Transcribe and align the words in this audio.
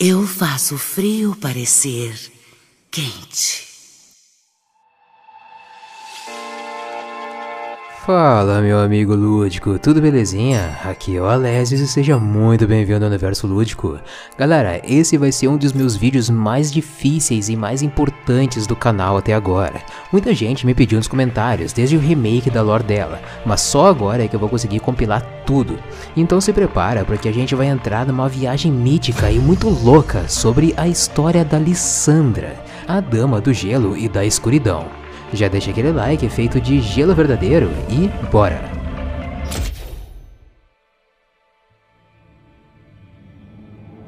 Eu 0.00 0.24
faço 0.24 0.78
frio 0.78 1.34
parecer 1.34 2.16
quente. 2.88 3.67
Fala 8.08 8.62
meu 8.62 8.78
amigo 8.78 9.14
lúdico, 9.14 9.78
tudo 9.78 10.00
belezinha? 10.00 10.78
Aqui 10.82 11.18
é 11.18 11.20
o 11.20 11.26
Alésios 11.26 11.78
e 11.78 11.86
seja 11.86 12.18
muito 12.18 12.66
bem-vindo 12.66 13.04
ao 13.04 13.10
Universo 13.10 13.46
Lúdico. 13.46 13.98
Galera, 14.38 14.80
esse 14.82 15.18
vai 15.18 15.30
ser 15.30 15.48
um 15.48 15.58
dos 15.58 15.74
meus 15.74 15.94
vídeos 15.94 16.30
mais 16.30 16.72
difíceis 16.72 17.50
e 17.50 17.54
mais 17.54 17.82
importantes 17.82 18.66
do 18.66 18.74
canal 18.74 19.18
até 19.18 19.34
agora. 19.34 19.82
Muita 20.10 20.34
gente 20.34 20.64
me 20.64 20.72
pediu 20.72 20.96
nos 20.96 21.06
comentários, 21.06 21.74
desde 21.74 21.98
o 21.98 22.00
remake 22.00 22.48
da 22.48 22.62
lore 22.62 22.82
dela, 22.82 23.20
mas 23.44 23.60
só 23.60 23.88
agora 23.88 24.24
é 24.24 24.26
que 24.26 24.34
eu 24.34 24.40
vou 24.40 24.48
conseguir 24.48 24.80
compilar 24.80 25.20
tudo. 25.44 25.78
Então 26.16 26.40
se 26.40 26.50
prepara 26.50 27.04
porque 27.04 27.28
a 27.28 27.32
gente 27.32 27.54
vai 27.54 27.66
entrar 27.66 28.06
numa 28.06 28.26
viagem 28.26 28.72
mítica 28.72 29.30
e 29.30 29.38
muito 29.38 29.68
louca 29.68 30.26
sobre 30.28 30.72
a 30.78 30.88
história 30.88 31.44
da 31.44 31.58
Lissandra, 31.58 32.56
a 32.86 33.00
Dama 33.00 33.38
do 33.38 33.52
Gelo 33.52 33.98
e 33.98 34.08
da 34.08 34.24
Escuridão. 34.24 34.97
Já 35.32 35.48
deixa 35.48 35.70
aquele 35.70 35.92
like 35.92 36.28
feito 36.28 36.60
de 36.60 36.80
gelo 36.80 37.14
verdadeiro 37.14 37.70
e 37.90 38.08
bora! 38.30 38.78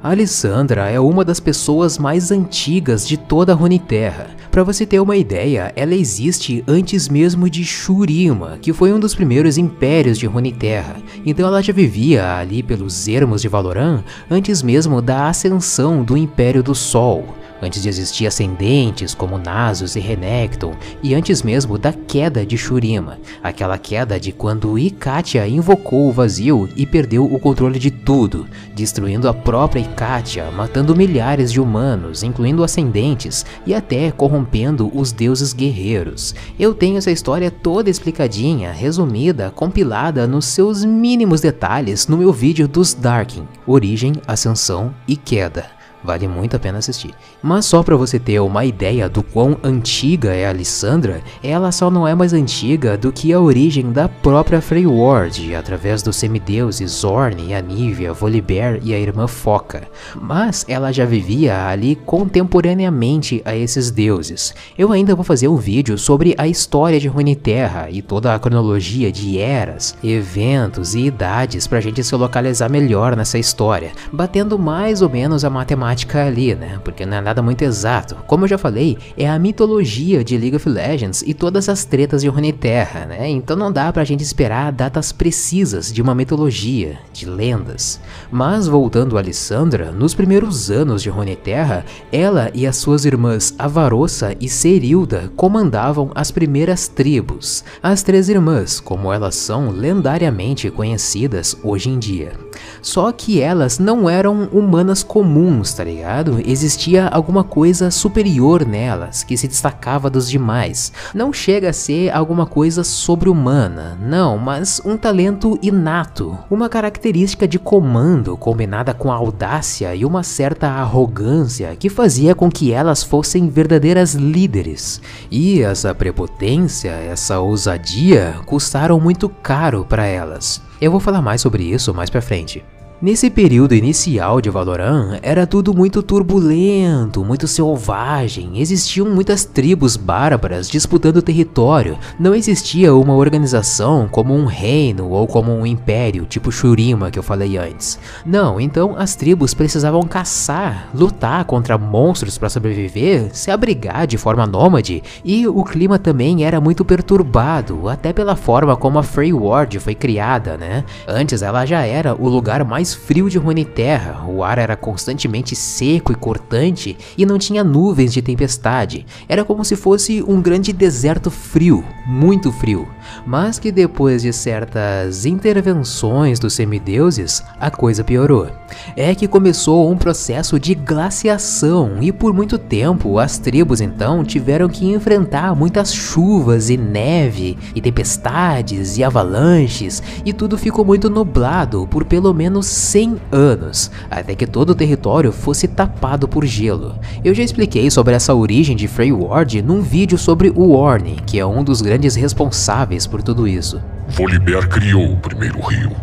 Alessandra 0.03 0.89
é 0.89 0.99
uma 0.99 1.23
das 1.23 1.39
pessoas 1.39 1.99
mais 1.99 2.31
antigas 2.31 3.07
de 3.07 3.17
toda 3.17 3.51
a 3.51 3.55
Runeterra. 3.55 4.31
Para 4.49 4.63
você 4.63 4.83
ter 4.83 4.99
uma 4.99 5.15
ideia, 5.15 5.71
ela 5.75 5.93
existe 5.93 6.63
antes 6.67 7.07
mesmo 7.07 7.47
de 7.47 7.63
Shurima, 7.63 8.57
que 8.59 8.73
foi 8.73 8.91
um 8.91 8.99
dos 8.99 9.13
primeiros 9.13 9.59
impérios 9.59 10.17
de 10.17 10.25
Runeterra. 10.25 10.95
Então 11.23 11.47
ela 11.47 11.61
já 11.61 11.71
vivia 11.71 12.35
ali 12.35 12.63
pelos 12.63 13.07
ermos 13.07 13.43
de 13.43 13.47
Valoran 13.47 14.03
antes 14.27 14.63
mesmo 14.63 15.03
da 15.03 15.29
ascensão 15.29 16.03
do 16.03 16.17
Império 16.17 16.63
do 16.63 16.73
Sol 16.73 17.23
antes 17.61 17.81
de 17.81 17.89
existir 17.89 18.27
ascendentes 18.27 19.13
como 19.13 19.37
Nasus 19.37 19.95
e 19.95 19.99
Renekton, 19.99 20.73
e 21.03 21.13
antes 21.13 21.43
mesmo 21.43 21.77
da 21.77 21.93
queda 21.93 22.45
de 22.45 22.57
Shurima, 22.57 23.19
aquela 23.43 23.77
queda 23.77 24.19
de 24.19 24.31
quando 24.31 24.77
Ikatia 24.79 25.47
invocou 25.47 26.07
o 26.07 26.11
vazio 26.11 26.69
e 26.75 26.85
perdeu 26.85 27.25
o 27.25 27.39
controle 27.39 27.77
de 27.77 27.91
tudo, 27.91 28.47
destruindo 28.73 29.27
a 29.27 29.33
própria 29.33 29.81
Ikatia, 29.81 30.49
matando 30.51 30.95
milhares 30.95 31.51
de 31.51 31.59
humanos, 31.59 32.23
incluindo 32.23 32.63
ascendentes, 32.63 33.45
e 33.65 33.73
até 33.73 34.11
corrompendo 34.11 34.91
os 34.93 35.11
deuses 35.11 35.53
guerreiros. 35.53 36.33
Eu 36.59 36.73
tenho 36.73 36.97
essa 36.97 37.11
história 37.11 37.51
toda 37.51 37.89
explicadinha, 37.89 38.71
resumida, 38.71 39.51
compilada 39.51 40.25
nos 40.27 40.45
seus 40.45 40.83
mínimos 40.83 41.41
detalhes 41.41 42.07
no 42.07 42.17
meu 42.17 42.31
vídeo 42.33 42.67
dos 42.67 42.93
Darkin, 42.93 43.47
Origem, 43.65 44.13
Ascensão 44.27 44.93
e 45.07 45.15
Queda. 45.15 45.80
Vale 46.03 46.27
muito 46.27 46.55
a 46.55 46.59
pena 46.59 46.79
assistir. 46.79 47.13
Mas 47.41 47.65
só 47.65 47.83
para 47.83 47.95
você 47.95 48.19
ter 48.19 48.39
uma 48.39 48.65
ideia 48.65 49.07
do 49.07 49.21
quão 49.21 49.57
antiga 49.63 50.33
é 50.33 50.47
a 50.47 50.53
Lissandra, 50.53 51.21
ela 51.43 51.71
só 51.71 51.91
não 51.91 52.07
é 52.07 52.15
mais 52.15 52.33
antiga 52.33 52.97
do 52.97 53.11
que 53.11 53.31
a 53.31 53.39
origem 53.39 53.91
da 53.91 54.09
própria 54.09 54.61
Freyward, 54.61 55.53
através 55.55 56.01
dos 56.01 56.15
semideuses 56.15 56.91
Zorn, 56.91 57.53
Anivia, 57.53 58.13
Volibear 58.13 58.79
e 58.81 58.93
a 58.93 58.99
irmã 58.99 59.27
Foca. 59.27 59.83
Mas 60.15 60.65
ela 60.67 60.91
já 60.91 61.05
vivia 61.05 61.67
ali 61.67 61.95
contemporaneamente 61.95 63.41
a 63.45 63.55
esses 63.55 63.91
deuses. 63.91 64.55
Eu 64.77 64.91
ainda 64.91 65.15
vou 65.15 65.23
fazer 65.23 65.47
um 65.47 65.55
vídeo 65.55 65.97
sobre 65.97 66.33
a 66.37 66.47
história 66.47 66.99
de 66.99 67.07
Runeterra 67.07 67.89
e 67.91 68.01
toda 68.01 68.33
a 68.33 68.39
cronologia 68.39 69.11
de 69.11 69.37
eras, 69.37 69.95
eventos 70.03 70.95
e 70.95 71.01
idades 71.01 71.67
pra 71.67 71.79
gente 71.79 72.03
se 72.03 72.15
localizar 72.15 72.69
melhor 72.69 73.15
nessa 73.15 73.37
história, 73.37 73.91
batendo 74.11 74.57
mais 74.57 75.01
ou 75.01 75.09
menos 75.09 75.45
a 75.45 75.49
matemática 75.49 75.90
matemática 75.91 76.25
ali, 76.25 76.55
né? 76.55 76.79
Porque 76.83 77.05
não 77.05 77.17
é 77.17 77.21
nada 77.21 77.41
muito 77.41 77.61
exato. 77.61 78.15
Como 78.27 78.45
eu 78.45 78.49
já 78.49 78.57
falei, 78.57 78.97
é 79.17 79.29
a 79.29 79.37
mitologia 79.37 80.23
de 80.23 80.37
League 80.37 80.55
of 80.55 80.67
Legends 80.67 81.21
e 81.25 81.33
todas 81.33 81.67
as 81.67 81.83
tretas 81.83 82.21
de 82.21 82.29
Runeterra, 82.29 83.05
né? 83.05 83.29
Então 83.29 83.55
não 83.55 83.71
dá 83.71 83.91
pra 83.91 84.03
gente 84.03 84.23
esperar 84.23 84.71
datas 84.71 85.11
precisas 85.11 85.91
de 85.91 86.01
uma 86.01 86.15
mitologia, 86.15 86.99
de 87.13 87.25
lendas. 87.25 87.99
Mas 88.31 88.67
voltando 88.67 89.17
a 89.17 89.19
Alessandra, 89.19 89.91
nos 89.91 90.13
primeiros 90.13 90.71
anos 90.71 91.01
de 91.01 91.09
Runeterra, 91.09 91.85
ela 92.11 92.49
e 92.53 92.65
as 92.65 92.77
suas 92.77 93.05
irmãs 93.05 93.53
Avarossa 93.59 94.35
e 94.39 94.47
Serilda 94.47 95.31
comandavam 95.35 96.11
as 96.15 96.31
primeiras 96.31 96.87
tribos, 96.87 97.63
as 97.83 98.01
três 98.01 98.29
irmãs, 98.29 98.79
como 98.79 99.11
elas 99.11 99.35
são 99.35 99.69
lendariamente 99.69 100.69
conhecidas 100.69 101.57
hoje 101.63 101.89
em 101.89 101.99
dia. 101.99 102.50
Só 102.81 103.11
que 103.11 103.39
elas 103.39 103.77
não 103.79 104.09
eram 104.09 104.49
humanas 104.51 105.03
comuns, 105.03 105.73
tá 105.73 105.83
ligado? 105.83 106.41
Existia 106.45 107.07
alguma 107.07 107.43
coisa 107.43 107.91
superior 107.91 108.65
nelas, 108.65 109.23
que 109.23 109.37
se 109.37 109.47
destacava 109.47 110.09
dos 110.09 110.29
demais. 110.29 110.91
Não 111.13 111.31
chega 111.31 111.69
a 111.69 111.73
ser 111.73 112.09
alguma 112.09 112.45
coisa 112.45 112.83
sobre-humana, 112.83 113.97
não, 114.01 114.37
mas 114.37 114.81
um 114.83 114.97
talento 114.97 115.59
inato, 115.61 116.37
uma 116.49 116.69
característica 116.69 117.47
de 117.47 117.59
comando 117.59 118.35
combinada 118.37 118.93
com 118.93 119.11
audácia 119.11 119.93
e 119.95 120.05
uma 120.05 120.23
certa 120.23 120.67
arrogância 120.67 121.75
que 121.75 121.89
fazia 121.89 122.33
com 122.33 122.49
que 122.49 122.71
elas 122.71 123.03
fossem 123.03 123.49
verdadeiras 123.49 124.13
líderes. 124.13 125.01
E 125.29 125.61
essa 125.61 125.93
prepotência, 125.93 126.89
essa 126.89 127.39
ousadia 127.39 128.35
custaram 128.45 128.99
muito 128.99 129.29
caro 129.29 129.85
para 129.87 130.05
elas. 130.05 130.61
Eu 130.81 130.89
vou 130.89 130.99
falar 130.99 131.21
mais 131.21 131.41
sobre 131.41 131.63
isso 131.63 131.93
mais 131.93 132.09
pra 132.09 132.23
frente. 132.23 132.65
Nesse 133.01 133.31
período 133.31 133.73
inicial 133.73 134.39
de 134.39 134.51
Valorant, 134.51 135.17
era 135.23 135.47
tudo 135.47 135.73
muito 135.73 136.03
turbulento, 136.03 137.25
muito 137.25 137.47
selvagem, 137.47 138.61
existiam 138.61 139.09
muitas 139.09 139.43
tribos 139.43 139.97
bárbaras 139.97 140.69
disputando 140.69 141.19
território, 141.19 141.97
não 142.19 142.35
existia 142.35 142.93
uma 142.93 143.15
organização 143.15 144.07
como 144.07 144.35
um 144.35 144.45
reino 144.45 145.09
ou 145.09 145.25
como 145.25 145.51
um 145.51 145.65
império, 145.65 146.25
tipo 146.25 146.51
Shurima 146.51 147.09
que 147.09 147.17
eu 147.17 147.23
falei 147.23 147.57
antes. 147.57 147.97
Não, 148.23 148.61
então 148.61 148.95
as 148.95 149.15
tribos 149.15 149.55
precisavam 149.55 150.03
caçar, 150.03 150.87
lutar 150.93 151.43
contra 151.45 151.79
monstros 151.79 152.37
para 152.37 152.49
sobreviver, 152.49 153.31
se 153.33 153.49
abrigar 153.49 154.05
de 154.05 154.19
forma 154.19 154.45
nômade, 154.45 155.01
e 155.25 155.47
o 155.47 155.63
clima 155.63 155.97
também 155.97 156.45
era 156.45 156.61
muito 156.61 156.85
perturbado, 156.85 157.89
até 157.89 158.13
pela 158.13 158.35
forma 158.35 158.77
como 158.77 158.99
a 158.99 159.03
Freyward 159.03 159.79
foi 159.79 159.95
criada, 159.95 160.55
né? 160.55 160.83
Antes 161.07 161.41
ela 161.41 161.65
já 161.65 161.83
era 161.83 162.13
o 162.13 162.29
lugar 162.29 162.63
mais 162.63 162.90
frio 162.93 163.29
de 163.29 163.37
Runeterra, 163.37 164.25
o 164.27 164.43
ar 164.43 164.57
era 164.57 164.75
constantemente 164.75 165.55
seco 165.55 166.11
e 166.11 166.15
cortante 166.15 166.97
e 167.17 167.25
não 167.25 167.37
tinha 167.37 167.63
nuvens 167.63 168.13
de 168.13 168.21
tempestade. 168.21 169.05
Era 169.27 169.43
como 169.43 169.63
se 169.65 169.75
fosse 169.75 170.23
um 170.23 170.41
grande 170.41 170.71
deserto 170.71 171.29
frio, 171.29 171.83
muito 172.05 172.51
frio, 172.51 172.87
mas 173.25 173.59
que 173.59 173.71
depois 173.71 174.21
de 174.21 174.33
certas 174.33 175.25
intervenções 175.25 176.39
dos 176.39 176.53
semideuses, 176.53 177.43
a 177.59 177.69
coisa 177.69 178.03
piorou. 178.03 178.47
É 178.95 179.13
que 179.13 179.27
começou 179.27 179.91
um 179.91 179.97
processo 179.97 180.59
de 180.59 180.73
glaciação 180.73 181.97
e 182.01 182.11
por 182.11 182.33
muito 182.33 182.57
tempo 182.57 183.19
as 183.19 183.37
tribos 183.37 183.81
então 183.81 184.23
tiveram 184.23 184.67
que 184.69 184.85
enfrentar 184.85 185.55
muitas 185.55 185.93
chuvas 185.93 186.69
e 186.69 186.77
neve 186.77 187.57
e 187.75 187.81
tempestades 187.81 188.97
e 188.97 189.03
avalanches 189.03 190.01
e 190.25 190.33
tudo 190.33 190.57
ficou 190.57 190.85
muito 190.85 191.09
nublado 191.09 191.87
por 191.87 192.05
pelo 192.05 192.33
menos 192.33 192.65
100 192.65 193.17
anos, 193.31 193.91
até 194.09 194.35
que 194.35 194.47
todo 194.47 194.71
o 194.71 194.75
território 194.75 195.31
fosse 195.31 195.67
tapado 195.67 196.27
por 196.27 196.45
gelo. 196.45 196.95
Eu 197.23 197.33
já 197.33 197.43
expliquei 197.43 197.89
sobre 197.89 198.15
essa 198.15 198.33
origem 198.33 198.75
de 198.75 198.87
Freyward 198.87 199.61
num 199.61 199.81
vídeo 199.81 200.17
sobre 200.17 200.51
o 200.55 200.71
Orne, 200.71 201.17
que 201.25 201.39
é 201.39 201.45
um 201.45 201.63
dos 201.63 201.81
grandes 201.81 202.15
responsáveis 202.15 203.00
por 203.07 203.21
tudo 203.21 203.47
isso. 203.47 203.81
Volibear 204.07 204.67
criou 204.67 205.13
o 205.13 205.17
primeiro 205.17 205.59
rio. 205.59 205.95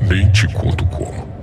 Nem 0.00 0.30
te 0.30 0.46
conto 0.52 0.84
como. 0.86 1.36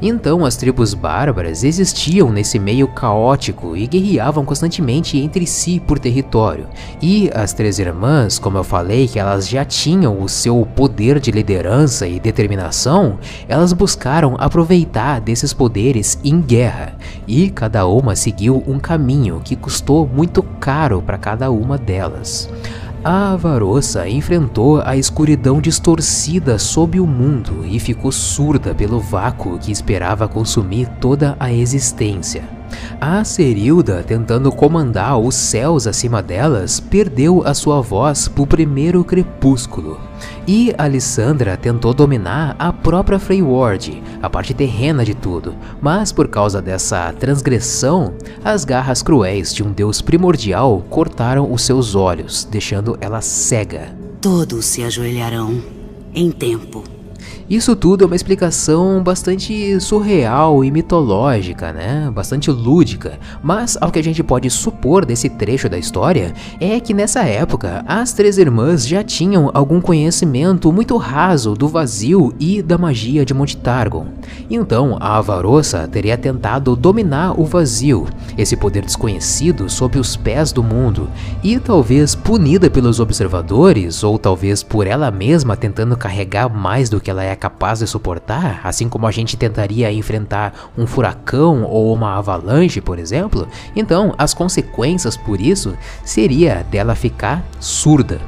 Então 0.00 0.44
as 0.44 0.56
tribos 0.56 0.92
bárbaras 0.92 1.64
existiam 1.64 2.30
nesse 2.30 2.58
meio 2.58 2.86
caótico 2.88 3.76
e 3.76 3.86
guerreavam 3.86 4.44
constantemente 4.44 5.18
entre 5.18 5.46
si 5.46 5.80
por 5.80 5.98
território. 5.98 6.66
E 7.00 7.30
as 7.34 7.52
três 7.52 7.78
irmãs, 7.78 8.38
como 8.38 8.58
eu 8.58 8.64
falei 8.64 9.08
que 9.08 9.18
elas 9.18 9.48
já 9.48 9.64
tinham 9.64 10.20
o 10.20 10.28
seu 10.28 10.66
poder 10.76 11.18
de 11.18 11.30
liderança 11.30 12.06
e 12.06 12.20
determinação, 12.20 13.18
elas 13.48 13.72
buscaram 13.72 14.36
aproveitar 14.38 15.20
desses 15.20 15.52
poderes 15.52 16.18
em 16.22 16.40
guerra. 16.40 16.94
E 17.26 17.50
cada 17.50 17.86
uma 17.86 18.14
seguiu 18.14 18.62
um 18.66 18.78
caminho 18.78 19.40
que 19.42 19.56
custou 19.56 20.06
muito 20.06 20.42
caro 20.42 21.00
para 21.00 21.18
cada 21.18 21.50
uma 21.50 21.78
delas. 21.78 22.48
A 23.08 23.34
Avarossa 23.34 24.08
enfrentou 24.08 24.80
a 24.80 24.96
escuridão 24.96 25.60
distorcida 25.60 26.58
sob 26.58 26.98
o 26.98 27.06
mundo 27.06 27.64
e 27.64 27.78
ficou 27.78 28.10
surda 28.10 28.74
pelo 28.74 28.98
vácuo 28.98 29.60
que 29.60 29.70
esperava 29.70 30.26
consumir 30.26 30.88
toda 31.00 31.36
a 31.38 31.52
existência. 31.52 32.55
A 33.00 33.22
Serilda, 33.24 34.02
tentando 34.02 34.50
comandar 34.50 35.18
os 35.18 35.34
céus 35.34 35.86
acima 35.86 36.22
delas, 36.22 36.80
perdeu 36.80 37.42
a 37.46 37.54
sua 37.54 37.80
voz 37.80 38.28
pro 38.28 38.46
primeiro 38.46 39.04
crepúsculo. 39.04 40.00
E 40.46 40.74
Alessandra 40.78 41.56
tentou 41.56 41.92
dominar 41.92 42.56
a 42.58 42.72
própria 42.72 43.18
Freyward, 43.18 44.02
a 44.22 44.30
parte 44.30 44.54
terrena 44.54 45.04
de 45.04 45.14
tudo, 45.14 45.54
mas 45.80 46.12
por 46.12 46.28
causa 46.28 46.62
dessa 46.62 47.12
transgressão, 47.12 48.14
as 48.44 48.64
garras 48.64 49.02
cruéis 49.02 49.54
de 49.54 49.62
um 49.62 49.72
deus 49.72 50.00
primordial 50.00 50.84
cortaram 50.88 51.52
os 51.52 51.62
seus 51.62 51.94
olhos, 51.94 52.46
deixando 52.50 52.96
ela 53.00 53.20
cega. 53.20 53.94
Todos 54.20 54.64
se 54.64 54.82
ajoelharão 54.82 55.62
em 56.14 56.30
tempo. 56.30 56.95
Isso 57.48 57.76
tudo 57.76 58.02
é 58.02 58.06
uma 58.08 58.16
explicação 58.16 59.00
bastante 59.00 59.80
surreal 59.80 60.64
e 60.64 60.70
mitológica, 60.72 61.72
né? 61.72 62.10
Bastante 62.12 62.50
lúdica. 62.50 63.20
Mas 63.40 63.78
ao 63.80 63.92
que 63.92 64.00
a 64.00 64.02
gente 64.02 64.20
pode 64.20 64.50
supor 64.50 65.06
desse 65.06 65.28
trecho 65.28 65.68
da 65.68 65.78
história 65.78 66.34
é 66.58 66.80
que 66.80 66.92
nessa 66.92 67.22
época 67.22 67.84
as 67.86 68.12
três 68.12 68.36
irmãs 68.36 68.84
já 68.84 69.04
tinham 69.04 69.48
algum 69.54 69.80
conhecimento 69.80 70.72
muito 70.72 70.96
raso 70.96 71.54
do 71.54 71.68
vazio 71.68 72.34
e 72.40 72.60
da 72.60 72.76
magia 72.76 73.24
de 73.24 73.32
Monte 73.32 73.56
Targon. 73.56 74.08
Então 74.50 74.96
a 74.98 75.16
Avarossa 75.16 75.86
teria 75.86 76.18
tentado 76.18 76.74
dominar 76.74 77.38
o 77.38 77.44
vazio, 77.44 78.08
esse 78.36 78.56
poder 78.56 78.84
desconhecido 78.84 79.70
sob 79.70 80.00
os 80.00 80.16
pés 80.16 80.50
do 80.50 80.64
mundo, 80.64 81.08
e 81.44 81.60
talvez 81.60 82.16
punida 82.16 82.68
pelos 82.68 82.98
observadores, 82.98 84.02
ou 84.02 84.18
talvez 84.18 84.64
por 84.64 84.84
ela 84.84 85.12
mesma 85.12 85.56
tentando 85.56 85.96
carregar 85.96 86.48
mais 86.48 86.90
do 86.90 87.00
que 87.00 87.08
ela 87.08 87.22
é 87.22 87.35
capaz 87.36 87.78
de 87.78 87.86
suportar, 87.86 88.60
assim 88.64 88.88
como 88.88 89.06
a 89.06 89.10
gente 89.10 89.36
tentaria 89.36 89.92
enfrentar 89.92 90.70
um 90.76 90.86
furacão 90.86 91.62
ou 91.64 91.92
uma 91.92 92.16
avalanche, 92.16 92.80
por 92.80 92.98
exemplo, 92.98 93.46
então 93.74 94.14
as 94.18 94.34
consequências 94.34 95.16
por 95.16 95.40
isso 95.40 95.76
seria 96.04 96.66
dela 96.70 96.94
ficar 96.94 97.44
surda. 97.60 98.20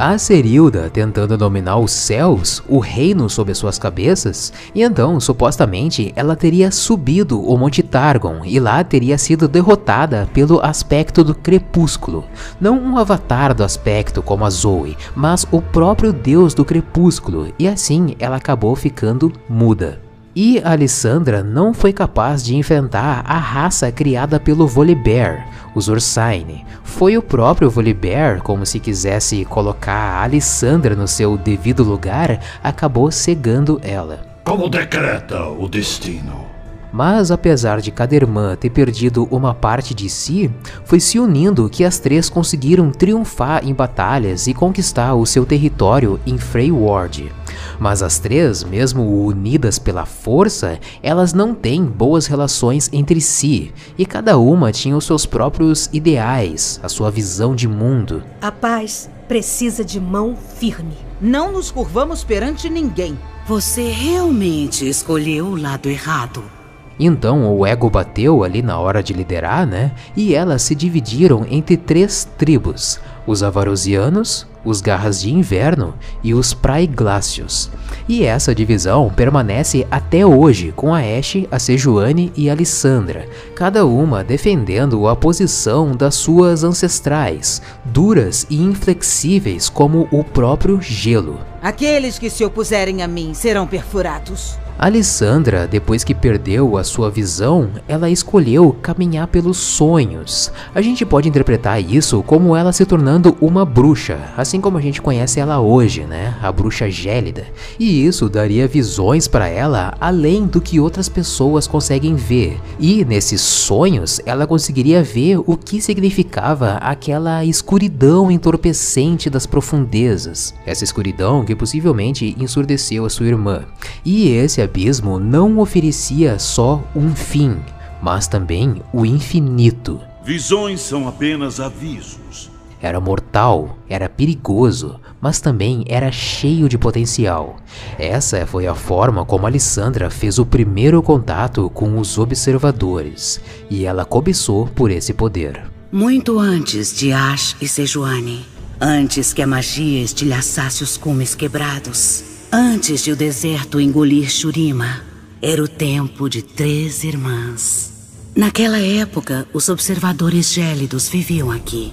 A 0.00 0.16
Serilda 0.16 0.88
tentando 0.88 1.36
dominar 1.36 1.76
os 1.78 1.90
céus, 1.90 2.62
o 2.68 2.78
reino 2.78 3.28
sob 3.28 3.50
as 3.50 3.58
suas 3.58 3.80
cabeças, 3.80 4.52
e 4.72 4.80
então, 4.80 5.18
supostamente, 5.18 6.12
ela 6.14 6.36
teria 6.36 6.70
subido 6.70 7.42
o 7.44 7.58
Monte 7.58 7.82
Targon 7.82 8.44
e 8.44 8.60
lá 8.60 8.84
teria 8.84 9.18
sido 9.18 9.48
derrotada 9.48 10.28
pelo 10.32 10.64
aspecto 10.64 11.24
do 11.24 11.34
crepúsculo. 11.34 12.24
Não 12.60 12.78
um 12.78 12.96
avatar 12.96 13.52
do 13.52 13.64
aspecto 13.64 14.22
como 14.22 14.44
a 14.44 14.50
Zoe, 14.50 14.96
mas 15.16 15.44
o 15.50 15.60
próprio 15.60 16.12
deus 16.12 16.54
do 16.54 16.64
crepúsculo, 16.64 17.52
e 17.58 17.66
assim 17.66 18.14
ela 18.20 18.36
acabou 18.36 18.76
ficando 18.76 19.32
muda. 19.48 20.07
E 20.40 20.62
Alessandra 20.62 21.42
não 21.42 21.74
foi 21.74 21.92
capaz 21.92 22.44
de 22.44 22.54
enfrentar 22.54 23.24
a 23.26 23.38
raça 23.38 23.90
criada 23.90 24.38
pelo 24.38 24.68
Volibear, 24.68 25.48
os 25.74 25.88
Ursaine. 25.88 26.64
Foi 26.84 27.18
o 27.18 27.22
próprio 27.22 27.68
Volibear, 27.68 28.40
como 28.40 28.64
se 28.64 28.78
quisesse 28.78 29.44
colocar 29.44 30.22
Alessandra 30.22 30.94
no 30.94 31.08
seu 31.08 31.36
devido 31.36 31.82
lugar, 31.82 32.38
acabou 32.62 33.10
cegando 33.10 33.80
ela. 33.82 34.24
Como 34.44 34.68
decreta 34.68 35.42
o 35.42 35.68
destino. 35.68 36.57
Mas 36.92 37.30
apesar 37.30 37.80
de 37.80 37.90
cada 37.90 38.14
irmã 38.14 38.56
ter 38.56 38.70
perdido 38.70 39.28
uma 39.30 39.54
parte 39.54 39.94
de 39.94 40.08
si, 40.08 40.50
foi 40.84 41.00
se 41.00 41.18
unindo 41.18 41.68
que 41.68 41.84
as 41.84 41.98
três 41.98 42.28
conseguiram 42.28 42.90
triunfar 42.90 43.66
em 43.66 43.74
batalhas 43.74 44.46
e 44.46 44.54
conquistar 44.54 45.14
o 45.14 45.26
seu 45.26 45.44
território 45.44 46.18
em 46.26 46.38
Freyward. 46.38 47.30
Mas 47.78 48.02
as 48.02 48.18
três, 48.18 48.64
mesmo 48.64 49.24
unidas 49.24 49.78
pela 49.78 50.04
força, 50.04 50.78
elas 51.02 51.32
não 51.32 51.54
têm 51.54 51.84
boas 51.84 52.26
relações 52.26 52.88
entre 52.92 53.20
si, 53.20 53.72
e 53.96 54.04
cada 54.04 54.38
uma 54.38 54.72
tinha 54.72 54.96
os 54.96 55.04
seus 55.04 55.26
próprios 55.26 55.88
ideais, 55.92 56.80
a 56.82 56.88
sua 56.88 57.10
visão 57.10 57.54
de 57.54 57.68
mundo. 57.68 58.22
A 58.40 58.50
paz 58.50 59.08
precisa 59.28 59.84
de 59.84 60.00
mão 60.00 60.34
firme. 60.36 60.96
Não 61.20 61.52
nos 61.52 61.70
curvamos 61.70 62.24
perante 62.24 62.68
ninguém. 62.70 63.18
Você 63.46 63.90
realmente 63.90 64.88
escolheu 64.88 65.46
o 65.46 65.56
lado 65.56 65.88
errado. 65.88 66.57
Então 66.98 67.56
o 67.56 67.64
ego 67.64 67.88
bateu 67.88 68.42
ali 68.42 68.62
na 68.62 68.78
hora 68.78 69.02
de 69.02 69.12
liderar, 69.12 69.66
né? 69.66 69.92
E 70.16 70.34
elas 70.34 70.62
se 70.62 70.74
dividiram 70.74 71.46
entre 71.50 71.76
três 71.76 72.28
tribos: 72.36 73.00
os 73.26 73.42
Avarosianos, 73.42 74.46
os 74.64 74.80
Garras 74.80 75.20
de 75.20 75.32
Inverno 75.32 75.94
e 76.22 76.34
os 76.34 76.52
Praiglácios. 76.52 77.70
E 78.08 78.24
essa 78.24 78.54
divisão 78.54 79.10
permanece 79.14 79.86
até 79.90 80.24
hoje 80.26 80.72
com 80.74 80.94
a 80.94 80.98
Ashe, 80.98 81.48
a 81.50 81.58
Sejuani 81.58 82.32
e 82.36 82.50
a 82.50 82.54
Lissandra, 82.54 83.26
cada 83.54 83.86
uma 83.86 84.24
defendendo 84.24 85.06
a 85.06 85.14
posição 85.14 85.92
das 85.92 86.14
suas 86.14 86.64
ancestrais, 86.64 87.62
duras 87.84 88.46
e 88.50 88.62
inflexíveis 88.62 89.68
como 89.68 90.08
o 90.10 90.24
próprio 90.24 90.80
gelo. 90.80 91.38
Aqueles 91.62 92.18
que 92.18 92.30
se 92.30 92.44
opuserem 92.44 93.02
a 93.02 93.08
mim 93.08 93.34
serão 93.34 93.66
perfurados. 93.66 94.58
Alessandra, 94.78 95.66
depois 95.66 96.04
que 96.04 96.14
perdeu 96.14 96.78
a 96.78 96.84
sua 96.84 97.10
visão, 97.10 97.68
ela 97.88 98.08
escolheu 98.08 98.76
caminhar 98.80 99.26
pelos 99.26 99.56
sonhos. 99.56 100.52
A 100.72 100.80
gente 100.80 101.04
pode 101.04 101.28
interpretar 101.28 101.82
isso 101.82 102.22
como 102.22 102.54
ela 102.54 102.72
se 102.72 102.86
tornando 102.86 103.36
uma 103.40 103.64
bruxa, 103.64 104.20
assim 104.36 104.60
como 104.60 104.78
a 104.78 104.80
gente 104.80 105.02
conhece 105.02 105.40
ela 105.40 105.58
hoje, 105.58 106.02
né? 106.02 106.36
A 106.40 106.52
bruxa 106.52 106.88
gélida. 106.88 107.44
E 107.76 108.06
isso 108.06 108.28
daria 108.28 108.68
visões 108.68 109.26
para 109.26 109.48
ela 109.48 109.94
além 110.00 110.46
do 110.46 110.60
que 110.60 110.78
outras 110.78 111.08
pessoas 111.08 111.66
conseguem 111.66 112.14
ver. 112.14 112.60
E 112.78 113.04
nesses 113.04 113.40
sonhos, 113.40 114.20
ela 114.24 114.46
conseguiria 114.46 115.02
ver 115.02 115.38
o 115.44 115.56
que 115.56 115.82
significava 115.82 116.74
aquela 116.74 117.44
escuridão 117.44 118.30
entorpecente 118.30 119.28
das 119.28 119.44
profundezas. 119.44 120.54
Essa 120.64 120.84
escuridão 120.84 121.44
que 121.44 121.56
possivelmente 121.56 122.36
ensurdeceu 122.38 123.04
a 123.04 123.10
sua 123.10 123.26
irmã. 123.26 123.64
E 124.04 124.28
esse 124.28 124.67
abismo 124.68 125.18
não 125.18 125.58
oferecia 125.58 126.38
só 126.38 126.84
um 126.94 127.16
fim, 127.16 127.56
mas 128.02 128.28
também 128.28 128.82
o 128.92 129.04
infinito. 129.04 130.00
Visões 130.22 130.82
são 130.82 131.08
apenas 131.08 131.58
avisos. 131.58 132.50
Era 132.80 133.00
mortal, 133.00 133.76
era 133.88 134.08
perigoso, 134.08 135.00
mas 135.20 135.40
também 135.40 135.84
era 135.88 136.12
cheio 136.12 136.68
de 136.68 136.78
potencial. 136.78 137.56
Essa 137.98 138.46
foi 138.46 138.68
a 138.68 138.74
forma 138.74 139.24
como 139.24 139.46
Alessandra 139.46 140.10
fez 140.10 140.38
o 140.38 140.46
primeiro 140.46 141.02
contato 141.02 141.68
com 141.70 141.98
os 141.98 142.18
observadores, 142.18 143.40
e 143.68 143.84
ela 143.84 144.04
cobiçou 144.04 144.68
por 144.68 144.92
esse 144.92 145.12
poder. 145.12 145.64
Muito 145.90 146.38
antes 146.38 146.94
de 146.94 147.10
Ash 147.10 147.56
e 147.60 147.66
Sejuani, 147.66 148.46
antes 148.80 149.32
que 149.32 149.42
a 149.42 149.46
magia 149.46 150.02
estilhaçasse 150.04 150.84
os 150.84 150.96
cumes 150.96 151.34
quebrados, 151.34 152.22
Antes 152.50 153.04
de 153.04 153.12
o 153.12 153.16
deserto 153.16 153.78
engolir 153.78 154.30
Shurima, 154.30 155.02
era 155.42 155.62
o 155.62 155.68
tempo 155.68 156.30
de 156.30 156.40
três 156.40 157.04
irmãs. 157.04 157.92
Naquela 158.34 158.78
época, 158.78 159.46
os 159.52 159.68
observadores 159.68 160.50
gélidos 160.50 161.10
viviam 161.10 161.50
aqui. 161.50 161.92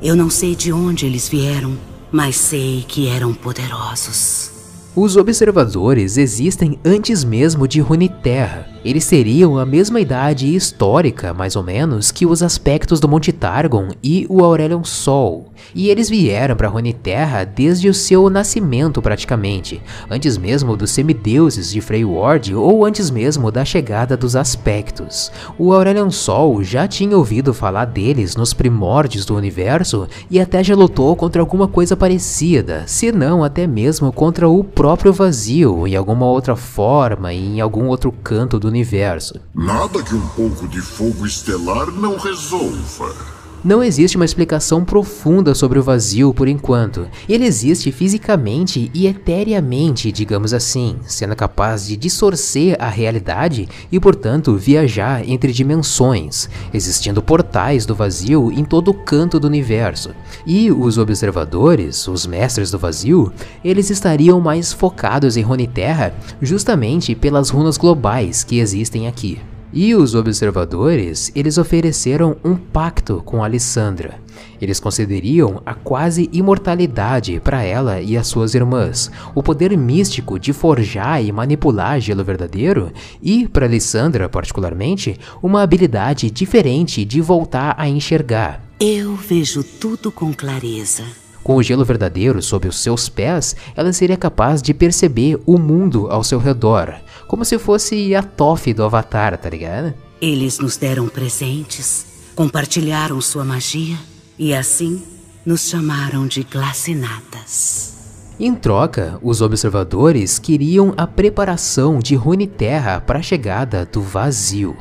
Eu 0.00 0.14
não 0.14 0.30
sei 0.30 0.54
de 0.54 0.72
onde 0.72 1.06
eles 1.06 1.28
vieram, 1.28 1.76
mas 2.12 2.36
sei 2.36 2.84
que 2.86 3.08
eram 3.08 3.34
poderosos. 3.34 4.52
Os 4.94 5.16
observadores 5.16 6.16
existem 6.16 6.78
antes 6.84 7.24
mesmo 7.24 7.66
de 7.66 7.80
Runeterra. 7.80 8.75
Eles 8.86 9.04
teriam 9.04 9.58
a 9.58 9.66
mesma 9.66 10.00
idade 10.00 10.54
histórica, 10.54 11.34
mais 11.34 11.56
ou 11.56 11.62
menos, 11.64 12.12
que 12.12 12.24
os 12.24 12.40
aspectos 12.40 13.00
do 13.00 13.08
Monte 13.08 13.32
Targon 13.32 13.88
e 14.00 14.24
o 14.30 14.44
Aurelion 14.44 14.84
Sol. 14.84 15.52
E 15.74 15.88
eles 15.88 16.08
vieram 16.08 16.54
para 16.54 16.68
Runeterra 16.68 17.44
desde 17.44 17.88
o 17.88 17.94
seu 17.94 18.30
nascimento 18.30 19.02
praticamente, 19.02 19.82
antes 20.08 20.38
mesmo 20.38 20.76
dos 20.76 20.92
semideuses 20.92 21.72
de 21.72 21.80
Freyward 21.80 22.54
ou 22.54 22.84
antes 22.84 23.10
mesmo 23.10 23.50
da 23.50 23.64
chegada 23.64 24.16
dos 24.16 24.36
aspectos. 24.36 25.32
O 25.58 25.72
Aurelion 25.72 26.12
Sol 26.12 26.62
já 26.62 26.86
tinha 26.86 27.18
ouvido 27.18 27.52
falar 27.52 27.86
deles 27.86 28.36
nos 28.36 28.54
primórdios 28.54 29.24
do 29.24 29.34
universo 29.34 30.06
e 30.30 30.38
até 30.38 30.62
já 30.62 30.76
lutou 30.76 31.16
contra 31.16 31.42
alguma 31.42 31.66
coisa 31.66 31.96
parecida, 31.96 32.84
se 32.86 33.10
não 33.10 33.42
até 33.42 33.66
mesmo 33.66 34.12
contra 34.12 34.48
o 34.48 34.62
próprio 34.62 35.12
vazio 35.12 35.88
em 35.88 35.96
alguma 35.96 36.26
outra 36.26 36.54
forma 36.54 37.32
e 37.32 37.56
em 37.56 37.60
algum 37.60 37.88
outro 37.88 38.12
canto 38.22 38.60
do 38.60 38.75
universo. 38.76 39.40
Nada 39.54 40.02
que 40.02 40.14
um 40.14 40.28
pouco 40.28 40.68
de 40.68 40.80
fogo 40.82 41.26
estelar 41.26 41.90
não 41.90 42.18
resolva. 42.18 43.35
Não 43.66 43.82
existe 43.82 44.14
uma 44.14 44.24
explicação 44.24 44.84
profunda 44.84 45.52
sobre 45.52 45.76
o 45.76 45.82
vazio 45.82 46.32
por 46.32 46.46
enquanto. 46.46 47.08
Ele 47.28 47.44
existe 47.44 47.90
fisicamente 47.90 48.92
e 48.94 49.08
eteriamente, 49.08 50.12
digamos 50.12 50.54
assim, 50.54 50.94
sendo 51.02 51.34
capaz 51.34 51.84
de 51.84 51.96
distorcer 51.96 52.76
a 52.78 52.88
realidade 52.88 53.68
e, 53.90 53.98
portanto, 53.98 54.54
viajar 54.54 55.28
entre 55.28 55.52
dimensões, 55.52 56.48
existindo 56.72 57.20
portais 57.20 57.84
do 57.84 57.92
vazio 57.92 58.52
em 58.52 58.64
todo 58.64 58.92
o 58.92 58.94
canto 58.94 59.40
do 59.40 59.48
universo. 59.48 60.10
E 60.46 60.70
os 60.70 60.96
observadores, 60.96 62.06
os 62.06 62.24
mestres 62.24 62.70
do 62.70 62.78
vazio, 62.78 63.32
eles 63.64 63.90
estariam 63.90 64.40
mais 64.40 64.72
focados 64.72 65.36
em 65.36 65.42
Runeterra 65.42 66.14
justamente 66.40 67.16
pelas 67.16 67.50
runas 67.50 67.76
globais 67.76 68.44
que 68.44 68.60
existem 68.60 69.08
aqui. 69.08 69.40
E 69.78 69.94
os 69.94 70.14
observadores, 70.14 71.30
eles 71.34 71.58
ofereceram 71.58 72.38
um 72.42 72.56
pacto 72.56 73.20
com 73.26 73.44
Alessandra. 73.44 74.18
Eles 74.58 74.80
concederiam 74.80 75.60
a 75.66 75.74
quase 75.74 76.30
imortalidade 76.32 77.38
para 77.40 77.62
ela 77.62 78.00
e 78.00 78.16
as 78.16 78.26
suas 78.26 78.54
irmãs, 78.54 79.10
o 79.34 79.42
poder 79.42 79.76
místico 79.76 80.38
de 80.38 80.54
forjar 80.54 81.22
e 81.22 81.30
manipular 81.30 82.00
gelo 82.00 82.24
verdadeiro 82.24 82.90
e, 83.22 83.46
para 83.46 83.66
Alessandra 83.66 84.30
particularmente, 84.30 85.20
uma 85.42 85.60
habilidade 85.60 86.30
diferente 86.30 87.04
de 87.04 87.20
voltar 87.20 87.74
a 87.76 87.86
enxergar. 87.86 88.62
Eu 88.80 89.14
vejo 89.14 89.62
tudo 89.62 90.10
com 90.10 90.32
clareza. 90.32 91.04
Com 91.46 91.54
o 91.54 91.62
gelo 91.62 91.84
verdadeiro 91.84 92.42
sob 92.42 92.66
os 92.66 92.76
seus 92.76 93.08
pés, 93.08 93.54
ela 93.76 93.92
seria 93.92 94.16
capaz 94.16 94.60
de 94.60 94.74
perceber 94.74 95.38
o 95.46 95.56
mundo 95.56 96.08
ao 96.10 96.24
seu 96.24 96.40
redor, 96.40 96.92
como 97.28 97.44
se 97.44 97.56
fosse 97.56 98.16
a 98.16 98.22
Toph 98.24 98.66
do 98.74 98.82
Avatar, 98.82 99.38
tá 99.38 99.48
ligado? 99.48 99.94
Eles 100.20 100.58
nos 100.58 100.76
deram 100.76 101.06
presentes, 101.06 102.04
compartilharam 102.34 103.20
sua 103.20 103.44
magia 103.44 103.96
e 104.36 104.52
assim 104.52 105.00
nos 105.44 105.68
chamaram 105.68 106.26
de 106.26 106.42
glacinatas. 106.42 107.94
Em 108.40 108.52
troca, 108.52 109.16
os 109.22 109.40
observadores 109.40 110.40
queriam 110.40 110.94
a 110.96 111.06
preparação 111.06 112.00
de 112.00 112.16
Runeterra 112.16 113.00
para 113.00 113.20
a 113.20 113.22
chegada 113.22 113.86
do 113.86 114.02
vazio. 114.02 114.76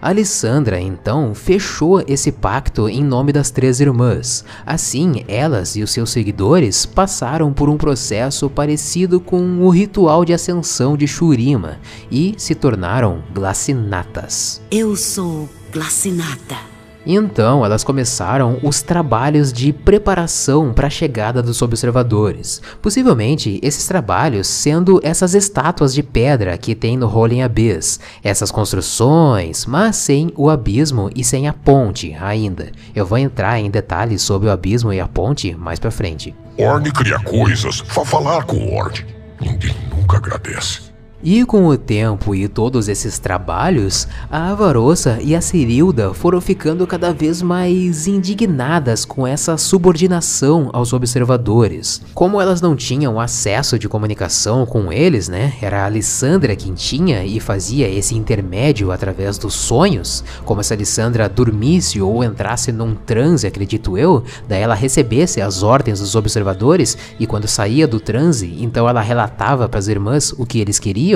Alessandra 0.00 0.80
então 0.80 1.34
fechou 1.34 2.02
esse 2.06 2.30
pacto 2.30 2.88
em 2.88 3.02
nome 3.02 3.32
das 3.32 3.50
três 3.50 3.80
irmãs. 3.80 4.44
Assim, 4.64 5.24
elas 5.26 5.76
e 5.76 5.82
os 5.82 5.90
seus 5.90 6.10
seguidores 6.10 6.86
passaram 6.86 7.52
por 7.52 7.68
um 7.68 7.76
processo 7.76 8.48
parecido 8.48 9.20
com 9.20 9.60
o 9.60 9.70
ritual 9.70 10.24
de 10.24 10.32
ascensão 10.32 10.96
de 10.96 11.06
Shurima 11.06 11.78
e 12.10 12.34
se 12.38 12.54
tornaram 12.54 13.22
glacinatas. 13.34 14.60
Eu 14.70 14.94
sou 14.96 15.48
glacinata. 15.72 16.77
Então 17.06 17.64
elas 17.64 17.84
começaram 17.84 18.58
os 18.62 18.82
trabalhos 18.82 19.52
de 19.52 19.72
preparação 19.72 20.72
para 20.72 20.88
a 20.88 20.90
chegada 20.90 21.42
dos 21.42 21.62
observadores. 21.62 22.60
Possivelmente 22.82 23.58
esses 23.62 23.86
trabalhos 23.86 24.46
sendo 24.46 25.00
essas 25.02 25.34
estátuas 25.34 25.94
de 25.94 26.02
pedra 26.02 26.56
que 26.58 26.74
tem 26.74 26.96
no 26.96 27.06
Rolling 27.06 27.42
Abyss, 27.42 28.00
essas 28.22 28.50
construções, 28.50 29.64
mas 29.66 29.96
sem 29.96 30.32
o 30.36 30.50
abismo 30.50 31.10
e 31.14 31.24
sem 31.24 31.48
a 31.48 31.52
ponte 31.52 32.14
ainda. 32.20 32.70
Eu 32.94 33.06
vou 33.06 33.18
entrar 33.18 33.58
em 33.58 33.70
detalhes 33.70 34.22
sobre 34.22 34.48
o 34.48 34.52
abismo 34.52 34.92
e 34.92 35.00
a 35.00 35.08
ponte 35.08 35.54
mais 35.54 35.78
para 35.78 35.90
frente. 35.90 36.34
Orne 36.58 36.90
cria 36.90 37.18
coisas. 37.20 37.82
Vá 37.94 38.04
falar 38.04 38.44
com 38.44 38.76
Orne. 38.76 39.06
Ninguém 39.40 39.74
nunca 39.90 40.16
agradece. 40.16 40.87
E 41.20 41.44
com 41.44 41.66
o 41.66 41.76
tempo 41.76 42.32
e 42.32 42.46
todos 42.46 42.88
esses 42.88 43.18
trabalhos, 43.18 44.06
a 44.30 44.52
Avarossa 44.52 45.18
e 45.20 45.34
a 45.34 45.40
Cirilda 45.40 46.14
foram 46.14 46.40
ficando 46.40 46.86
cada 46.86 47.12
vez 47.12 47.42
mais 47.42 48.06
indignadas 48.06 49.04
com 49.04 49.26
essa 49.26 49.56
subordinação 49.56 50.70
aos 50.72 50.92
observadores. 50.92 52.00
Como 52.14 52.40
elas 52.40 52.60
não 52.60 52.76
tinham 52.76 53.18
acesso 53.18 53.76
de 53.80 53.88
comunicação 53.88 54.64
com 54.64 54.92
eles, 54.92 55.28
né? 55.28 55.54
Era 55.60 55.82
a 55.82 55.86
Alessandra 55.86 56.54
quem 56.54 56.72
tinha 56.72 57.24
e 57.24 57.40
fazia 57.40 57.88
esse 57.88 58.14
intermédio 58.14 58.92
através 58.92 59.38
dos 59.38 59.54
sonhos. 59.54 60.22
Como 60.44 60.62
se 60.62 60.72
a 60.72 60.76
Alessandra 60.76 61.28
dormisse 61.28 62.00
ou 62.00 62.22
entrasse 62.22 62.70
num 62.70 62.94
transe, 62.94 63.44
acredito 63.44 63.98
eu, 63.98 64.22
daí 64.46 64.62
ela 64.62 64.76
recebesse 64.76 65.40
as 65.40 65.64
ordens 65.64 65.98
dos 65.98 66.14
observadores 66.14 66.96
e 67.18 67.26
quando 67.26 67.48
saía 67.48 67.88
do 67.88 67.98
transe, 67.98 68.56
então 68.60 68.88
ela 68.88 69.00
relatava 69.00 69.68
para 69.68 69.80
as 69.80 69.88
irmãs 69.88 70.32
o 70.38 70.46
que 70.46 70.60
eles 70.60 70.78
queriam 70.78 71.07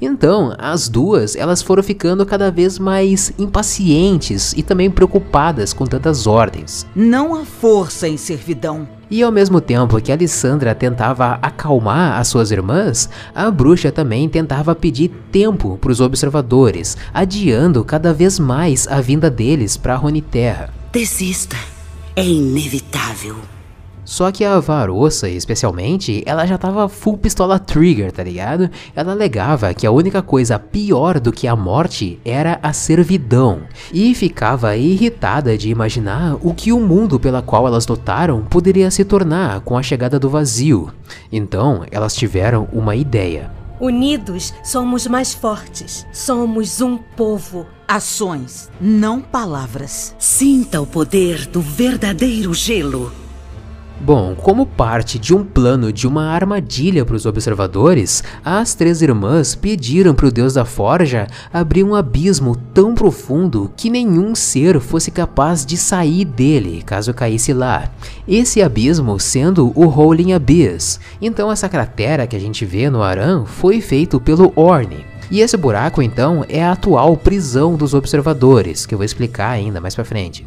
então, 0.00 0.54
as 0.58 0.88
duas, 0.88 1.36
elas 1.36 1.62
foram 1.62 1.82
ficando 1.82 2.24
cada 2.24 2.50
vez 2.50 2.78
mais 2.78 3.32
impacientes 3.38 4.52
e 4.56 4.62
também 4.62 4.90
preocupadas 4.90 5.72
com 5.72 5.84
tantas 5.84 6.26
ordens. 6.26 6.86
Não 6.94 7.34
há 7.34 7.44
força 7.44 8.08
em 8.08 8.16
servidão. 8.16 8.86
E 9.10 9.22
ao 9.22 9.30
mesmo 9.30 9.60
tempo 9.60 10.00
que 10.00 10.10
Alessandra 10.10 10.74
tentava 10.74 11.38
acalmar 11.42 12.18
as 12.18 12.28
suas 12.28 12.50
irmãs, 12.50 13.10
a 13.34 13.50
bruxa 13.50 13.92
também 13.92 14.28
tentava 14.28 14.74
pedir 14.74 15.10
tempo 15.30 15.76
para 15.78 15.92
os 15.92 16.00
observadores, 16.00 16.96
adiando 17.12 17.84
cada 17.84 18.14
vez 18.14 18.38
mais 18.38 18.88
a 18.88 19.00
vinda 19.00 19.30
deles 19.30 19.76
para 19.76 20.00
Terra. 20.30 20.72
Desista. 20.92 21.56
É 22.16 22.24
inevitável. 22.24 23.36
Só 24.04 24.32
que 24.32 24.44
a 24.44 24.58
Varossa, 24.58 25.28
especialmente, 25.28 26.22
ela 26.26 26.46
já 26.46 26.58
tava 26.58 26.88
full 26.88 27.16
pistola 27.16 27.58
trigger, 27.58 28.10
tá 28.10 28.22
ligado? 28.22 28.68
Ela 28.94 29.12
alegava 29.12 29.72
que 29.72 29.86
a 29.86 29.90
única 29.90 30.22
coisa 30.22 30.58
pior 30.58 31.20
do 31.20 31.32
que 31.32 31.46
a 31.46 31.54
morte 31.54 32.18
era 32.24 32.58
a 32.62 32.72
servidão, 32.72 33.62
e 33.92 34.14
ficava 34.14 34.76
irritada 34.76 35.56
de 35.56 35.70
imaginar 35.70 36.36
o 36.42 36.52
que 36.52 36.72
o 36.72 36.80
mundo 36.80 37.20
pela 37.20 37.42
qual 37.42 37.66
elas 37.66 37.86
lutaram 37.86 38.42
poderia 38.42 38.90
se 38.90 39.04
tornar 39.04 39.60
com 39.60 39.78
a 39.78 39.82
chegada 39.82 40.18
do 40.18 40.28
vazio. 40.28 40.92
Então, 41.30 41.84
elas 41.90 42.14
tiveram 42.14 42.68
uma 42.72 42.96
ideia. 42.96 43.50
Unidos 43.80 44.54
somos 44.62 45.08
mais 45.08 45.34
fortes. 45.34 46.06
Somos 46.12 46.80
um 46.80 46.96
povo. 46.96 47.66
Ações, 47.88 48.70
não 48.80 49.20
palavras. 49.20 50.14
Sinta 50.20 50.80
o 50.80 50.86
poder 50.86 51.46
do 51.46 51.60
verdadeiro 51.60 52.54
gelo. 52.54 53.12
Bom, 54.04 54.34
como 54.34 54.66
parte 54.66 55.16
de 55.16 55.32
um 55.32 55.44
plano 55.44 55.92
de 55.92 56.08
uma 56.08 56.24
armadilha 56.24 57.04
para 57.04 57.14
os 57.14 57.24
observadores, 57.24 58.24
as 58.44 58.74
três 58.74 59.00
irmãs 59.00 59.54
pediram 59.54 60.12
para 60.12 60.26
o 60.26 60.32
deus 60.32 60.54
da 60.54 60.64
forja 60.64 61.28
abrir 61.52 61.84
um 61.84 61.94
abismo 61.94 62.56
tão 62.74 62.96
profundo 62.96 63.70
que 63.76 63.88
nenhum 63.88 64.34
ser 64.34 64.80
fosse 64.80 65.12
capaz 65.12 65.64
de 65.64 65.76
sair 65.76 66.24
dele 66.24 66.82
caso 66.84 67.14
caísse 67.14 67.52
lá. 67.52 67.92
Esse 68.26 68.60
abismo 68.60 69.20
sendo 69.20 69.70
o 69.76 69.86
Rolling 69.86 70.32
Abyss. 70.32 70.98
Então 71.20 71.52
essa 71.52 71.68
cratera 71.68 72.26
que 72.26 72.34
a 72.34 72.40
gente 72.40 72.64
vê 72.64 72.90
no 72.90 73.04
Aran 73.04 73.44
foi 73.44 73.80
feito 73.80 74.18
pelo 74.18 74.52
Orne. 74.56 75.11
E 75.32 75.40
esse 75.40 75.56
buraco 75.56 76.02
então 76.02 76.44
é 76.46 76.62
a 76.62 76.72
atual 76.72 77.16
prisão 77.16 77.74
dos 77.74 77.94
observadores, 77.94 78.84
que 78.84 78.94
eu 78.94 78.98
vou 78.98 79.04
explicar 79.06 79.48
ainda 79.48 79.80
mais 79.80 79.94
para 79.94 80.04
frente. 80.04 80.46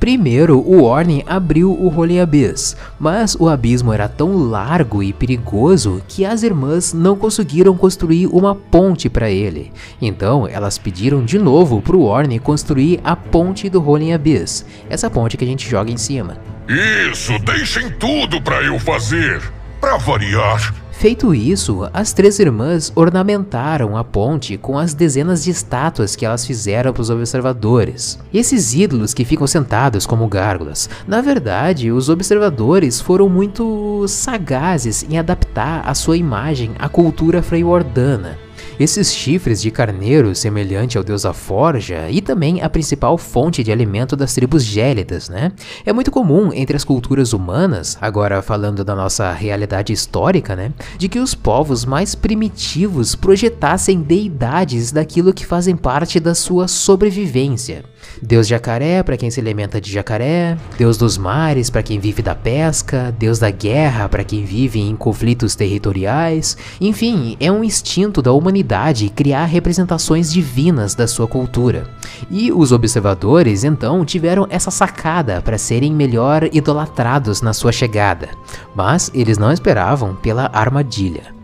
Primeiro, 0.00 0.60
o 0.60 0.82
Orne 0.82 1.22
abriu 1.26 1.70
o 1.70 1.94
Holy 1.94 2.18
Abyss, 2.18 2.74
mas 2.98 3.36
o 3.38 3.50
abismo 3.50 3.92
era 3.92 4.08
tão 4.08 4.34
largo 4.48 5.02
e 5.02 5.12
perigoso 5.12 6.02
que 6.08 6.24
as 6.24 6.42
irmãs 6.42 6.94
não 6.94 7.16
conseguiram 7.16 7.76
construir 7.76 8.26
uma 8.28 8.54
ponte 8.54 9.10
para 9.10 9.30
ele. 9.30 9.70
Então, 10.00 10.48
elas 10.48 10.78
pediram 10.78 11.22
de 11.22 11.38
novo 11.38 11.82
para 11.82 11.94
o 11.94 12.04
Orne 12.04 12.38
construir 12.38 13.00
a 13.04 13.14
ponte 13.14 13.68
do 13.68 13.86
Holy 13.86 14.10
Abyss, 14.10 14.64
essa 14.88 15.10
ponte 15.10 15.36
que 15.36 15.44
a 15.44 15.48
gente 15.48 15.68
joga 15.68 15.90
em 15.90 15.98
cima. 15.98 16.38
Isso, 16.66 17.38
deixem 17.40 17.90
tudo 17.90 18.40
para 18.40 18.62
eu 18.62 18.78
fazer. 18.78 19.42
Para 19.82 19.98
variar. 19.98 20.83
Feito 21.04 21.34
isso, 21.34 21.86
as 21.92 22.14
três 22.14 22.38
irmãs 22.38 22.90
ornamentaram 22.96 23.94
a 23.94 24.02
ponte 24.02 24.56
com 24.56 24.78
as 24.78 24.94
dezenas 24.94 25.44
de 25.44 25.50
estátuas 25.50 26.16
que 26.16 26.24
elas 26.24 26.46
fizeram 26.46 26.94
para 26.94 27.02
os 27.02 27.10
observadores. 27.10 28.18
Esses 28.32 28.72
ídolos 28.72 29.12
que 29.12 29.22
ficam 29.22 29.46
sentados 29.46 30.06
como 30.06 30.26
gárgulas. 30.26 30.88
Na 31.06 31.20
verdade, 31.20 31.92
os 31.92 32.08
observadores 32.08 33.02
foram 33.02 33.28
muito 33.28 34.06
sagazes 34.08 35.04
em 35.06 35.18
adaptar 35.18 35.86
a 35.86 35.92
sua 35.92 36.16
imagem 36.16 36.70
à 36.78 36.88
cultura 36.88 37.42
freywardana. 37.42 38.38
Esses 38.78 39.14
chifres 39.14 39.62
de 39.62 39.70
carneiro 39.70 40.34
semelhante 40.34 40.98
ao 40.98 41.04
deus 41.04 41.22
da 41.22 41.32
forja 41.32 42.10
e 42.10 42.20
também 42.20 42.60
a 42.60 42.68
principal 42.68 43.16
fonte 43.16 43.62
de 43.62 43.70
alimento 43.70 44.16
das 44.16 44.34
tribos 44.34 44.64
gélidas, 44.64 45.28
né? 45.28 45.52
É 45.86 45.92
muito 45.92 46.10
comum 46.10 46.52
entre 46.52 46.76
as 46.76 46.82
culturas 46.82 47.32
humanas, 47.32 47.96
agora 48.00 48.42
falando 48.42 48.84
da 48.84 48.96
nossa 48.96 49.30
realidade 49.30 49.92
histórica, 49.92 50.56
né? 50.56 50.72
De 50.98 51.08
que 51.08 51.20
os 51.20 51.36
povos 51.36 51.84
mais 51.84 52.16
primitivos 52.16 53.14
projetassem 53.14 54.00
deidades 54.00 54.90
daquilo 54.90 55.32
que 55.32 55.46
fazem 55.46 55.76
parte 55.76 56.18
da 56.18 56.34
sua 56.34 56.66
sobrevivência. 56.66 57.84
Deus 58.22 58.46
jacaré 58.46 59.02
para 59.02 59.16
quem 59.16 59.30
se 59.30 59.40
alimenta 59.40 59.80
de 59.80 59.90
jacaré, 59.90 60.56
Deus 60.78 60.96
dos 60.96 61.18
mares 61.18 61.70
para 61.70 61.82
quem 61.82 61.98
vive 61.98 62.22
da 62.22 62.34
pesca, 62.34 63.14
Deus 63.18 63.38
da 63.38 63.50
guerra 63.50 64.08
para 64.08 64.24
quem 64.24 64.44
vive 64.44 64.80
em 64.80 64.96
conflitos 64.96 65.54
territoriais. 65.54 66.56
Enfim, 66.80 67.36
é 67.40 67.50
um 67.50 67.64
instinto 67.64 68.22
da 68.22 68.32
humanidade 68.32 69.08
criar 69.08 69.44
representações 69.44 70.32
divinas 70.32 70.94
da 70.94 71.06
sua 71.06 71.26
cultura. 71.26 71.88
E 72.30 72.52
os 72.52 72.72
observadores 72.72 73.64
então 73.64 74.04
tiveram 74.04 74.46
essa 74.50 74.70
sacada 74.70 75.42
para 75.42 75.58
serem 75.58 75.92
melhor 75.92 76.48
idolatrados 76.52 77.42
na 77.42 77.52
sua 77.52 77.72
chegada, 77.72 78.28
mas 78.74 79.10
eles 79.14 79.38
não 79.38 79.52
esperavam 79.52 80.14
pela 80.14 80.50
armadilha. 80.52 81.34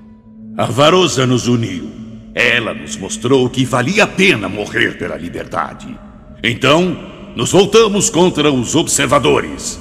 A 0.56 0.66
Varosa 0.66 1.26
nos 1.26 1.48
uniu. 1.48 1.90
Ela 2.34 2.72
nos 2.74 2.96
mostrou 2.96 3.48
que 3.50 3.64
valia 3.64 4.04
a 4.04 4.06
pena 4.06 4.48
morrer 4.48 4.96
pela 4.98 5.16
liberdade. 5.16 5.98
Então, 6.42 6.96
nos 7.36 7.52
voltamos 7.52 8.08
contra 8.08 8.50
os 8.50 8.74
observadores. 8.74 9.78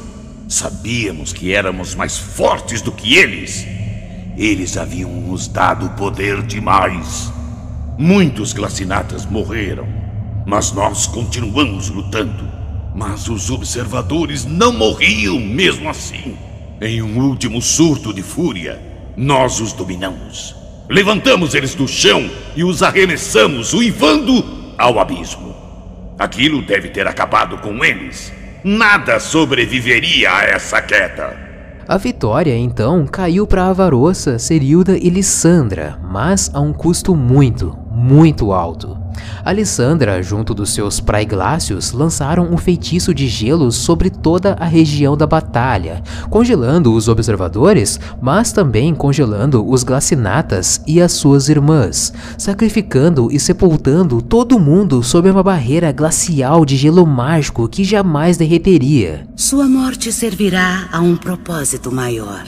Sabíamos 0.47 1.31
que 1.31 1.53
éramos 1.53 1.95
mais 1.95 2.17
fortes 2.17 2.81
do 2.81 2.91
que 2.91 3.15
eles. 3.15 3.65
Eles 4.37 4.75
haviam 4.75 5.09
nos 5.09 5.47
dado 5.47 5.89
poder 5.91 6.41
demais. 6.41 7.31
Muitos 7.97 8.51
glacinatas 8.51 9.25
morreram, 9.25 9.87
mas 10.45 10.73
nós 10.73 11.07
continuamos 11.07 11.89
lutando. 11.89 12.49
Mas 12.93 13.29
os 13.29 13.49
observadores 13.49 14.43
não 14.43 14.73
morriam 14.73 15.39
mesmo 15.39 15.89
assim. 15.89 16.37
Em 16.81 17.01
um 17.01 17.19
último 17.19 17.61
surto 17.61 18.13
de 18.13 18.21
fúria, 18.21 18.81
nós 19.15 19.61
os 19.61 19.71
dominamos. 19.71 20.55
Levantamos 20.89 21.53
eles 21.53 21.73
do 21.73 21.87
chão 21.87 22.29
e 22.53 22.65
os 22.65 22.83
arremessamos, 22.83 23.73
uivando 23.73 24.73
ao 24.77 24.99
abismo. 24.99 25.68
Aquilo 26.19 26.61
deve 26.61 26.89
ter 26.89 27.07
acabado 27.07 27.57
com 27.59 27.83
eles. 27.83 28.33
Nada 28.61 29.21
sobreviveria 29.21 30.29
a 30.29 30.43
essa 30.43 30.81
queda. 30.81 31.49
A 31.87 31.97
vitória 31.97 32.55
então 32.57 33.07
caiu 33.07 33.47
para 33.47 33.67
Avarossa, 33.67 34.37
Serilda 34.37 34.97
e 34.97 35.09
Lissandra, 35.09 35.97
mas 36.03 36.51
a 36.53 36.59
um 36.59 36.73
custo 36.73 37.15
muito, 37.15 37.73
muito 37.89 38.51
alto. 38.51 38.98
Alessandra, 39.43 40.21
junto 40.21 40.53
dos 40.53 40.73
seus 40.73 40.99
praiglácios, 40.99 41.91
lançaram 41.91 42.49
um 42.51 42.57
feitiço 42.57 43.13
de 43.13 43.27
gelo 43.27 43.71
sobre 43.71 44.09
toda 44.09 44.53
a 44.53 44.65
região 44.65 45.15
da 45.15 45.25
batalha, 45.25 46.03
congelando 46.29 46.93
os 46.93 47.07
observadores, 47.07 47.99
mas 48.21 48.51
também 48.51 48.93
congelando 48.93 49.67
os 49.67 49.83
glacinatas 49.83 50.81
e 50.85 51.01
as 51.01 51.11
suas 51.13 51.49
irmãs, 51.49 52.13
sacrificando 52.37 53.29
e 53.31 53.39
sepultando 53.39 54.21
todo 54.21 54.59
mundo 54.59 55.01
sob 55.03 55.29
uma 55.29 55.43
barreira 55.43 55.91
glacial 55.91 56.65
de 56.65 56.75
gelo 56.75 57.05
mágico 57.05 57.67
que 57.67 57.83
jamais 57.83 58.37
derreteria. 58.37 59.27
Sua 59.35 59.67
morte 59.67 60.11
servirá 60.11 60.87
a 60.91 60.99
um 60.99 61.15
propósito 61.15 61.91
maior. 61.91 62.43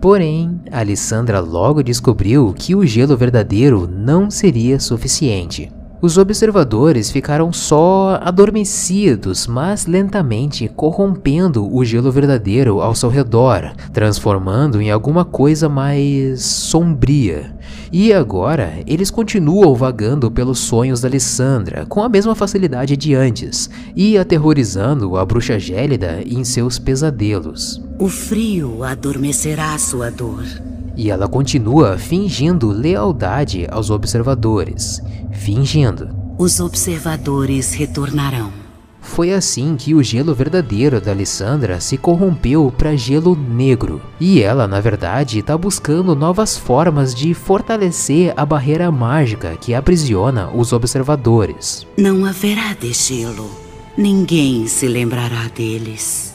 Porém, 0.00 0.60
Alessandra 0.72 1.38
logo 1.38 1.80
descobriu 1.80 2.52
que 2.52 2.74
o 2.74 2.84
gelo 2.84 3.16
verdadeiro 3.16 3.88
não 3.88 4.32
seria 4.32 4.80
suficiente. 4.80 5.70
Os 6.02 6.18
observadores 6.18 7.12
ficaram 7.12 7.52
só 7.52 8.18
adormecidos, 8.20 9.46
mas 9.46 9.86
lentamente 9.86 10.68
corrompendo 10.74 11.72
o 11.72 11.84
gelo 11.84 12.10
verdadeiro 12.10 12.80
ao 12.80 12.92
seu 12.92 13.08
redor, 13.08 13.72
transformando 13.92 14.82
em 14.82 14.90
alguma 14.90 15.24
coisa 15.24 15.68
mais 15.68 16.42
sombria. 16.42 17.54
E 17.92 18.12
agora, 18.12 18.80
eles 18.84 19.12
continuam 19.12 19.76
vagando 19.76 20.28
pelos 20.28 20.58
sonhos 20.58 21.00
da 21.00 21.06
Alessandra 21.06 21.86
com 21.86 22.02
a 22.02 22.08
mesma 22.08 22.34
facilidade 22.34 22.96
de 22.96 23.14
antes 23.14 23.70
e 23.94 24.18
aterrorizando 24.18 25.16
a 25.16 25.24
bruxa 25.24 25.56
gélida 25.56 26.20
em 26.26 26.42
seus 26.42 26.80
pesadelos. 26.80 27.80
O 27.96 28.08
frio 28.08 28.82
adormecerá 28.82 29.78
sua 29.78 30.10
dor. 30.10 30.71
E 30.96 31.10
ela 31.10 31.28
continua 31.28 31.96
fingindo 31.98 32.68
lealdade 32.70 33.66
aos 33.70 33.90
observadores 33.90 35.00
fingindo. 35.32 36.14
Os 36.38 36.60
observadores 36.60 37.72
retornarão. 37.72 38.52
Foi 39.00 39.32
assim 39.32 39.76
que 39.76 39.94
o 39.94 40.02
gelo 40.02 40.32
verdadeiro 40.32 41.00
da 41.00 41.10
Alessandra 41.10 41.80
se 41.80 41.98
corrompeu 41.98 42.72
para 42.76 42.96
gelo 42.96 43.34
negro. 43.34 44.00
E 44.20 44.40
ela, 44.40 44.68
na 44.68 44.80
verdade, 44.80 45.40
está 45.40 45.58
buscando 45.58 46.14
novas 46.14 46.56
formas 46.56 47.12
de 47.12 47.34
fortalecer 47.34 48.32
a 48.36 48.46
barreira 48.46 48.90
mágica 48.92 49.56
que 49.60 49.74
aprisiona 49.74 50.48
os 50.54 50.72
observadores. 50.72 51.84
Não 51.98 52.24
haverá 52.24 52.74
degelo. 52.74 53.50
Ninguém 53.98 54.68
se 54.68 54.86
lembrará 54.86 55.48
deles. 55.54 56.31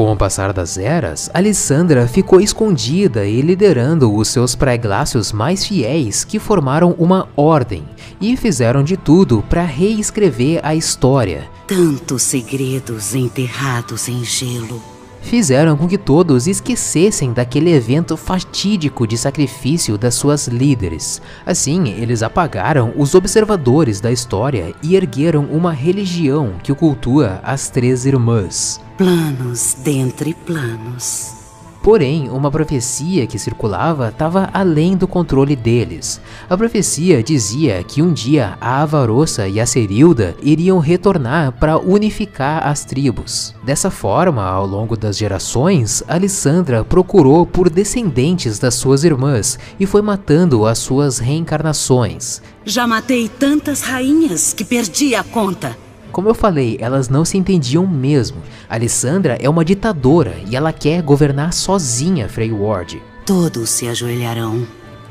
Com 0.00 0.10
o 0.12 0.16
passar 0.16 0.50
das 0.54 0.78
eras, 0.78 1.28
Alessandra 1.34 2.08
ficou 2.08 2.40
escondida 2.40 3.26
e 3.26 3.42
liderando 3.42 4.10
os 4.16 4.28
seus 4.28 4.54
pré-glácios 4.54 5.30
mais 5.30 5.66
fiéis 5.66 6.24
que 6.24 6.38
formaram 6.38 6.94
uma 6.98 7.28
ordem 7.36 7.84
e 8.18 8.34
fizeram 8.34 8.82
de 8.82 8.96
tudo 8.96 9.44
para 9.46 9.62
reescrever 9.62 10.58
a 10.62 10.74
história. 10.74 11.46
Tantos 11.66 12.22
segredos 12.22 13.14
enterrados 13.14 14.08
em 14.08 14.24
gelo 14.24 14.99
fizeram 15.22 15.76
com 15.76 15.86
que 15.86 15.98
todos 15.98 16.46
esquecessem 16.46 17.32
daquele 17.32 17.72
evento 17.72 18.16
fatídico 18.16 19.06
de 19.06 19.16
sacrifício 19.16 19.96
das 19.96 20.14
suas 20.14 20.48
líderes. 20.48 21.20
Assim, 21.44 21.88
eles 21.90 22.22
apagaram 22.22 22.92
os 22.96 23.14
observadores 23.14 24.00
da 24.00 24.10
história 24.10 24.74
e 24.82 24.94
ergueram 24.94 25.44
uma 25.44 25.72
religião 25.72 26.54
que 26.62 26.74
cultua 26.74 27.40
as 27.42 27.68
Três 27.70 28.06
Irmãs. 28.06 28.80
Planos 28.96 29.76
dentre 29.82 30.34
planos. 30.34 31.39
Porém, 31.82 32.28
uma 32.28 32.50
profecia 32.50 33.26
que 33.26 33.38
circulava 33.38 34.08
estava 34.08 34.50
além 34.52 34.96
do 34.96 35.08
controle 35.08 35.56
deles. 35.56 36.20
A 36.48 36.56
profecia 36.56 37.22
dizia 37.22 37.82
que 37.82 38.02
um 38.02 38.12
dia 38.12 38.58
a 38.60 38.82
Avarossa 38.82 39.48
e 39.48 39.58
a 39.58 39.64
Serilda 39.64 40.36
iriam 40.42 40.78
retornar 40.78 41.52
para 41.52 41.78
unificar 41.78 42.66
as 42.66 42.84
tribos. 42.84 43.54
Dessa 43.64 43.90
forma, 43.90 44.44
ao 44.44 44.66
longo 44.66 44.96
das 44.96 45.16
gerações, 45.16 46.02
Alessandra 46.06 46.84
procurou 46.84 47.46
por 47.46 47.70
descendentes 47.70 48.58
das 48.58 48.74
suas 48.74 49.02
irmãs 49.02 49.58
e 49.78 49.86
foi 49.86 50.02
matando 50.02 50.66
as 50.66 50.78
suas 50.78 51.18
reencarnações. 51.18 52.42
Já 52.64 52.86
matei 52.86 53.28
tantas 53.28 53.80
rainhas 53.80 54.52
que 54.52 54.64
perdi 54.64 55.14
a 55.14 55.24
conta. 55.24 55.76
Como 56.12 56.28
eu 56.28 56.34
falei, 56.34 56.76
elas 56.80 57.08
não 57.08 57.24
se 57.24 57.38
entendiam 57.38 57.86
mesmo. 57.86 58.42
Alessandra 58.68 59.38
é 59.40 59.48
uma 59.48 59.64
ditadora 59.64 60.36
e 60.48 60.56
ela 60.56 60.72
quer 60.72 61.02
governar 61.02 61.52
sozinha 61.52 62.28
Frey 62.28 62.52
Ward. 62.52 63.00
Todos 63.24 63.70
se 63.70 63.86
ajoelharão 63.88 64.66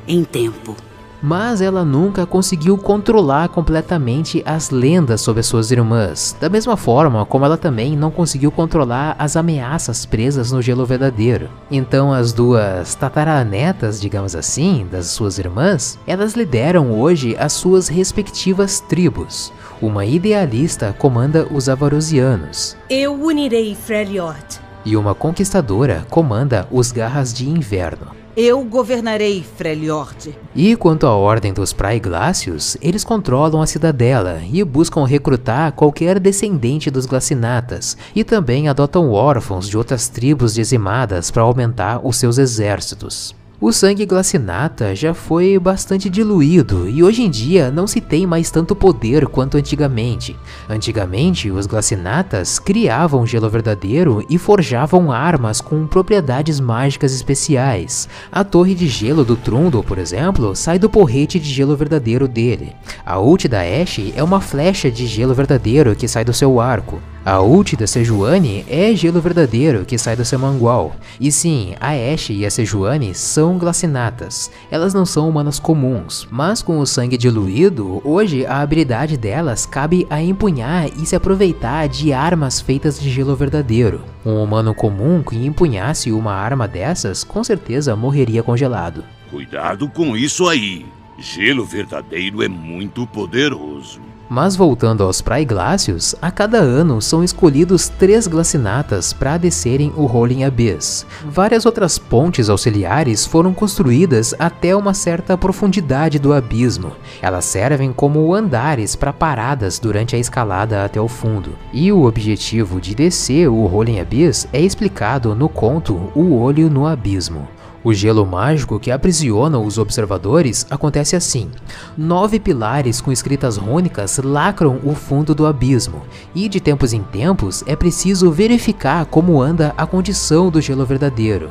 em 0.08 0.24
tempo 0.24 0.76
mas 1.22 1.62
ela 1.62 1.84
nunca 1.84 2.26
conseguiu 2.26 2.78
controlar 2.78 3.50
completamente 3.50 4.42
as 4.46 4.70
lendas 4.70 5.22
sobre 5.22 5.44
suas 5.44 5.72
irmãs, 5.72 6.36
da 6.40 6.50
mesma 6.50 6.78
forma 6.78 7.26
como 7.26 7.46
ela 7.46 7.58
também 7.58 7.96
não 7.96 8.12
conseguiu 8.12 8.52
controlar 8.52 9.16
as 9.20 9.36
ameaças 9.36 10.06
presas 10.06 10.52
no 10.52 10.62
gelo 10.62 10.86
verdadeiro. 10.86 11.50
Então 11.70 12.14
as 12.14 12.32
duas 12.32 12.96
tataranetas, 12.96 14.00
digamos 14.00 14.36
assim, 14.36 14.88
das 14.92 15.08
suas 15.08 15.38
irmãs, 15.38 16.00
elas 16.08 16.34
lideram 16.34 16.92
hoje 16.92 17.36
as 17.40 17.54
suas 17.54 17.88
respectivas 17.88 18.80
tribos. 18.80 19.52
Uma 19.82 20.06
idealista 20.06 20.94
comanda 20.98 21.48
os 21.52 21.70
Avarosianos. 21.70 22.76
Eu 22.90 23.14
unirei 23.14 23.76
Freljord. 23.76 24.60
E 24.86 24.96
uma 24.96 25.14
conquistadora 25.14 26.06
comanda 26.10 26.68
os 26.72 26.92
Garras 26.92 27.34
de 27.34 27.48
Inverno. 27.50 28.19
Eu 28.42 28.64
governarei 28.64 29.44
Freljord. 29.58 30.34
E 30.56 30.74
quanto 30.78 31.06
à 31.06 31.14
Ordem 31.14 31.52
dos 31.52 31.74
Praeglácios, 31.74 32.78
eles 32.82 33.04
controlam 33.04 33.62
a 33.62 33.68
cidadela 33.68 34.42
e 34.50 34.64
buscam 34.64 35.04
recrutar 35.04 35.74
qualquer 35.74 36.18
descendente 36.22 36.90
dos 36.90 37.06
Glacinatas, 37.06 37.98
e 38.16 38.24
também 38.24 38.70
adotam 38.70 39.12
órfãos 39.12 39.68
de 39.68 39.78
outras 39.78 40.08
tribos 40.08 40.54
dizimadas 40.54 41.30
para 41.30 41.42
aumentar 41.42 42.00
os 42.02 42.16
seus 42.16 42.38
exércitos. 42.38 43.36
O 43.62 43.74
sangue 43.74 44.06
glacinata 44.06 44.96
já 44.96 45.14
foi 45.14 45.60
bastante 45.60 46.10
diluído 46.10 46.88
e 46.88 47.04
hoje 47.04 47.24
em 47.24 47.30
dia 47.30 47.70
não 47.70 47.86
se 47.86 48.00
tem 48.00 48.26
mais 48.26 48.50
tanto 48.50 48.74
poder 48.74 49.28
quanto 49.28 49.58
antigamente. 49.58 50.34
Antigamente, 50.70 51.52
os 51.52 51.68
glacinatas 51.68 52.58
criavam 52.58 53.28
gelo 53.28 53.50
verdadeiro 53.50 54.26
e 54.30 54.38
forjavam 54.38 55.12
armas 55.12 55.60
com 55.60 55.86
propriedades 55.86 56.58
mágicas 56.58 57.14
especiais. 57.14 58.08
A 58.32 58.46
torre 58.46 58.74
de 58.74 58.88
gelo 58.88 59.26
do 59.26 59.36
Trundle, 59.36 59.84
por 59.84 59.98
exemplo, 59.98 60.56
sai 60.56 60.80
do 60.80 60.90
porrete 60.90 61.38
de 61.38 61.50
gelo 61.52 61.76
verdadeiro 61.76 62.30
dele. 62.30 62.74
A 63.06 63.20
ult 63.20 63.46
da 63.50 63.60
Ashe 63.60 64.14
é 64.16 64.24
uma 64.24 64.40
flecha 64.40 64.90
de 64.90 65.06
gelo 65.06 65.34
verdadeiro 65.34 65.98
que 65.98 66.08
sai 66.08 66.24
do 66.24 66.32
seu 66.32 66.62
arco. 66.62 67.02
A 67.26 67.42
ult 67.42 67.76
da 67.76 67.86
Sejuani 67.86 68.66
é 68.70 68.96
gelo 68.96 69.20
verdadeiro 69.20 69.84
que 69.86 69.98
sai 69.98 70.16
do 70.16 70.24
seu 70.24 70.40
mangual. 70.40 70.96
E 71.20 71.32
sim, 71.32 71.76
a 71.80 71.90
Ashe 71.90 72.34
e 72.34 72.46
a 72.46 72.50
Sejuani 72.50 73.14
são 73.14 73.58
glacinatas. 73.58 74.50
Elas 74.72 74.94
não 74.94 75.06
são 75.06 75.28
humanas 75.28 75.60
comuns, 75.60 76.28
mas 76.32 76.62
com 76.62 76.80
o 76.80 76.86
sangue 76.86 77.18
diluído, 77.18 78.02
hoje 78.06 78.46
a 78.46 78.62
habilidade 78.62 79.18
delas 79.18 79.66
cabe 79.66 80.08
a 80.10 80.22
empunhar 80.22 80.88
e 80.88 81.06
se 81.06 81.16
aproveitar 81.16 81.90
de 81.90 82.14
armas 82.14 82.62
feitas 82.62 83.00
de 83.00 83.10
gelo 83.10 83.36
verdadeiro. 83.36 84.02
Um 84.26 84.42
humano 84.42 84.74
comum 84.74 85.22
que 85.22 85.36
empunhasse 85.36 86.12
uma 86.12 86.34
arma 86.34 86.68
dessas 86.68 87.24
com 87.24 87.44
certeza 87.44 87.96
morreria 87.96 88.42
congelado. 88.42 89.04
Cuidado 89.30 89.90
com 89.90 90.16
isso 90.16 90.48
aí. 90.48 90.86
Gelo 91.20 91.66
verdadeiro 91.66 92.42
é 92.42 92.48
muito 92.48 93.06
poderoso. 93.06 94.00
Mas 94.30 94.56
voltando 94.56 95.04
aos 95.04 95.22
praiglácios, 95.22 96.16
a 96.22 96.30
cada 96.30 96.60
ano 96.60 97.02
são 97.02 97.24
escolhidos 97.24 97.90
três 97.90 98.28
glacinatas 98.28 99.12
para 99.12 99.38
descerem 99.38 99.92
o 99.98 100.06
Rolling 100.06 100.44
Abyss. 100.44 101.06
Várias 101.26 101.66
outras 101.66 101.98
pontes 101.98 102.48
auxiliares 102.48 103.26
foram 103.26 103.56
construídas 103.56 104.36
até 104.38 104.76
uma 104.76 104.94
certa 104.94 105.36
profundidade 105.36 106.20
do 106.20 106.32
abismo. 106.32 106.92
Elas 107.24 107.46
servem 107.46 107.92
como 107.92 108.34
andares 108.36 108.96
para 108.96 109.12
paradas 109.12 109.80
durante 109.80 110.16
a 110.16 110.20
escalada 110.20 110.86
até 110.86 111.02
o 111.02 111.08
fundo. 111.08 111.56
E 111.74 111.92
o 111.92 112.04
objetivo 112.04 112.80
de 112.80 112.94
descer 112.94 113.50
o 113.50 113.66
Rolling 113.66 114.00
Abyss 114.00 114.48
é 114.54 114.62
explicado 114.62 115.34
no 115.34 115.50
conto 115.50 116.12
O 116.14 116.36
Olho 116.40 116.70
no 116.70 116.86
Abismo. 116.86 117.48
O 117.84 117.94
gelo 117.94 118.26
mágico 118.26 118.80
que 118.80 118.92
aprisiona 118.92 119.58
os 119.58 119.78
observadores 119.78 120.66
acontece 120.70 121.16
assim: 121.16 121.50
nove 121.98 122.40
pilares 122.40 123.00
com 123.00 123.12
escritas 123.12 123.58
rônicas 123.58 124.18
lacram 124.18 124.80
o 124.84 124.94
fundo 124.94 125.34
do 125.34 125.46
abismo, 125.46 126.02
e 126.36 126.50
de 126.50 126.60
tempos 126.60 126.92
em 126.92 127.02
tempos 127.02 127.64
é 127.66 127.76
preciso 127.76 128.32
verificar 128.32 129.06
como 129.06 129.42
anda 129.42 129.74
a 129.78 129.86
condição 129.86 130.50
do 130.50 130.60
gelo 130.60 130.86
verdadeiro. 130.86 131.50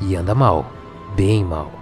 E 0.00 0.14
anda 0.14 0.34
mal, 0.34 0.70
bem 1.16 1.44
mal. 1.44 1.81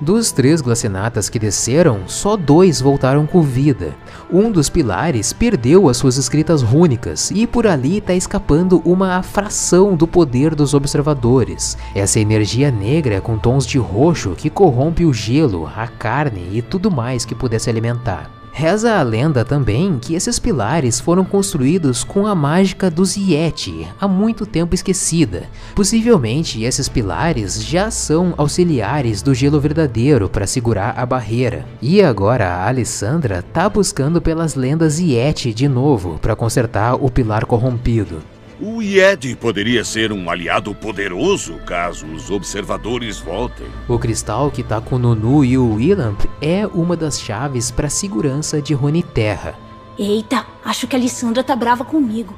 Dos 0.00 0.32
três 0.32 0.62
glacenatas 0.62 1.28
que 1.28 1.38
desceram, 1.38 2.08
só 2.08 2.34
dois 2.34 2.80
voltaram 2.80 3.26
com 3.26 3.42
vida. 3.42 3.94
Um 4.32 4.50
dos 4.50 4.70
pilares 4.70 5.30
perdeu 5.30 5.90
as 5.90 5.98
suas 5.98 6.16
escritas 6.16 6.62
rúnicas 6.62 7.30
e 7.30 7.46
por 7.46 7.66
ali 7.66 7.98
está 7.98 8.14
escapando 8.14 8.80
uma 8.82 9.22
fração 9.22 9.94
do 9.94 10.08
poder 10.08 10.54
dos 10.54 10.72
observadores. 10.72 11.76
Essa 11.94 12.18
energia 12.18 12.70
negra 12.70 13.20
com 13.20 13.36
tons 13.36 13.66
de 13.66 13.76
roxo 13.76 14.30
que 14.30 14.48
corrompe 14.48 15.04
o 15.04 15.12
gelo, 15.12 15.66
a 15.76 15.86
carne 15.86 16.48
e 16.50 16.62
tudo 16.62 16.90
mais 16.90 17.26
que 17.26 17.34
pudesse 17.34 17.68
alimentar. 17.68 18.39
Reza 18.52 18.96
a 18.96 19.02
lenda 19.02 19.44
também 19.44 19.98
que 19.98 20.14
esses 20.14 20.38
pilares 20.38 21.00
foram 21.00 21.24
construídos 21.24 22.04
com 22.04 22.26
a 22.26 22.34
mágica 22.34 22.90
dos 22.90 23.16
Yeti, 23.16 23.86
há 24.00 24.06
muito 24.06 24.44
tempo 24.44 24.74
esquecida. 24.74 25.44
Possivelmente 25.74 26.62
esses 26.64 26.88
pilares 26.88 27.62
já 27.64 27.90
são 27.90 28.34
auxiliares 28.36 29.22
do 29.22 29.34
gelo 29.34 29.60
verdadeiro 29.60 30.28
para 30.28 30.46
segurar 30.46 30.98
a 30.98 31.06
barreira. 31.06 31.64
E 31.80 32.02
agora 32.02 32.48
a 32.48 32.68
Alessandra 32.68 33.42
tá 33.52 33.68
buscando 33.68 34.20
pelas 34.20 34.54
lendas 34.54 34.98
Yeti 34.98 35.54
de 35.54 35.68
novo 35.68 36.18
para 36.20 36.36
consertar 36.36 36.94
o 36.94 37.10
pilar 37.10 37.46
corrompido. 37.46 38.22
O 38.62 38.82
Yed 38.82 39.36
poderia 39.36 39.82
ser 39.82 40.12
um 40.12 40.28
aliado 40.28 40.74
poderoso 40.74 41.54
caso 41.64 42.04
os 42.08 42.30
observadores 42.30 43.18
voltem. 43.18 43.66
O 43.88 43.98
cristal 43.98 44.50
que 44.50 44.62
tá 44.62 44.82
com 44.82 44.96
o 44.96 44.98
Nunu 44.98 45.42
e 45.42 45.56
o 45.56 45.76
Willamp 45.76 46.26
é 46.42 46.66
uma 46.66 46.94
das 46.94 47.18
chaves 47.18 47.70
para 47.70 47.86
a 47.86 47.90
segurança 47.90 48.60
de 48.60 48.76
Terra. 49.14 49.54
Eita, 49.98 50.44
acho 50.62 50.86
que 50.86 50.94
a 50.94 50.98
Lissandra 50.98 51.42
tá 51.42 51.56
brava 51.56 51.86
comigo. 51.86 52.36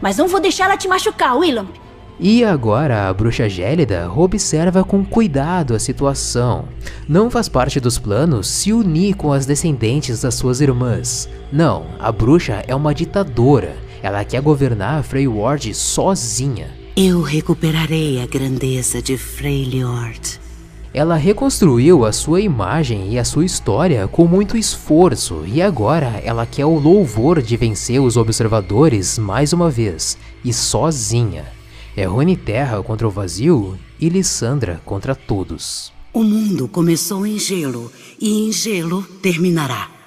Mas 0.00 0.16
não 0.16 0.28
vou 0.28 0.38
deixar 0.38 0.66
ela 0.66 0.76
te 0.76 0.86
machucar, 0.86 1.36
Willamp. 1.36 1.74
E 2.20 2.44
agora 2.44 3.08
a 3.08 3.12
bruxa 3.12 3.48
gélida 3.48 4.08
observa 4.14 4.84
com 4.84 5.04
cuidado 5.04 5.74
a 5.74 5.80
situação. 5.80 6.66
Não 7.08 7.28
faz 7.28 7.48
parte 7.48 7.80
dos 7.80 7.98
planos 7.98 8.46
se 8.46 8.72
unir 8.72 9.16
com 9.16 9.32
as 9.32 9.46
descendentes 9.46 10.22
das 10.22 10.36
suas 10.36 10.60
irmãs. 10.60 11.28
Não, 11.52 11.86
a 11.98 12.12
bruxa 12.12 12.62
é 12.68 12.74
uma 12.74 12.94
ditadora 12.94 13.87
ela 14.02 14.24
quer 14.24 14.40
governar 14.40 15.02
Freyward 15.02 15.74
sozinha. 15.74 16.70
Eu 16.96 17.22
recuperarei 17.22 18.20
a 18.20 18.26
grandeza 18.26 19.00
de 19.00 19.16
Freylord. 19.16 20.40
Ela 20.92 21.16
reconstruiu 21.16 22.04
a 22.04 22.12
sua 22.12 22.40
imagem 22.40 23.12
e 23.12 23.18
a 23.18 23.24
sua 23.24 23.44
história 23.44 24.08
com 24.08 24.26
muito 24.26 24.56
esforço 24.56 25.44
e 25.46 25.60
agora 25.60 26.20
ela 26.24 26.46
quer 26.46 26.64
o 26.64 26.78
louvor 26.78 27.42
de 27.42 27.56
vencer 27.56 28.00
os 28.00 28.16
observadores 28.16 29.18
mais 29.18 29.52
uma 29.52 29.70
vez 29.70 30.16
e 30.44 30.52
sozinha. 30.52 31.44
É 31.96 32.04
Rony 32.04 32.36
Terra 32.36 32.82
contra 32.82 33.06
o 33.06 33.10
vazio 33.10 33.78
e 34.00 34.08
Lissandra 34.08 34.80
contra 34.84 35.14
todos. 35.14 35.92
O 36.12 36.22
mundo 36.22 36.66
começou 36.66 37.26
em 37.26 37.38
gelo 37.38 37.92
e 38.18 38.48
em 38.48 38.50
gelo 38.50 39.02
terminará. 39.22 39.97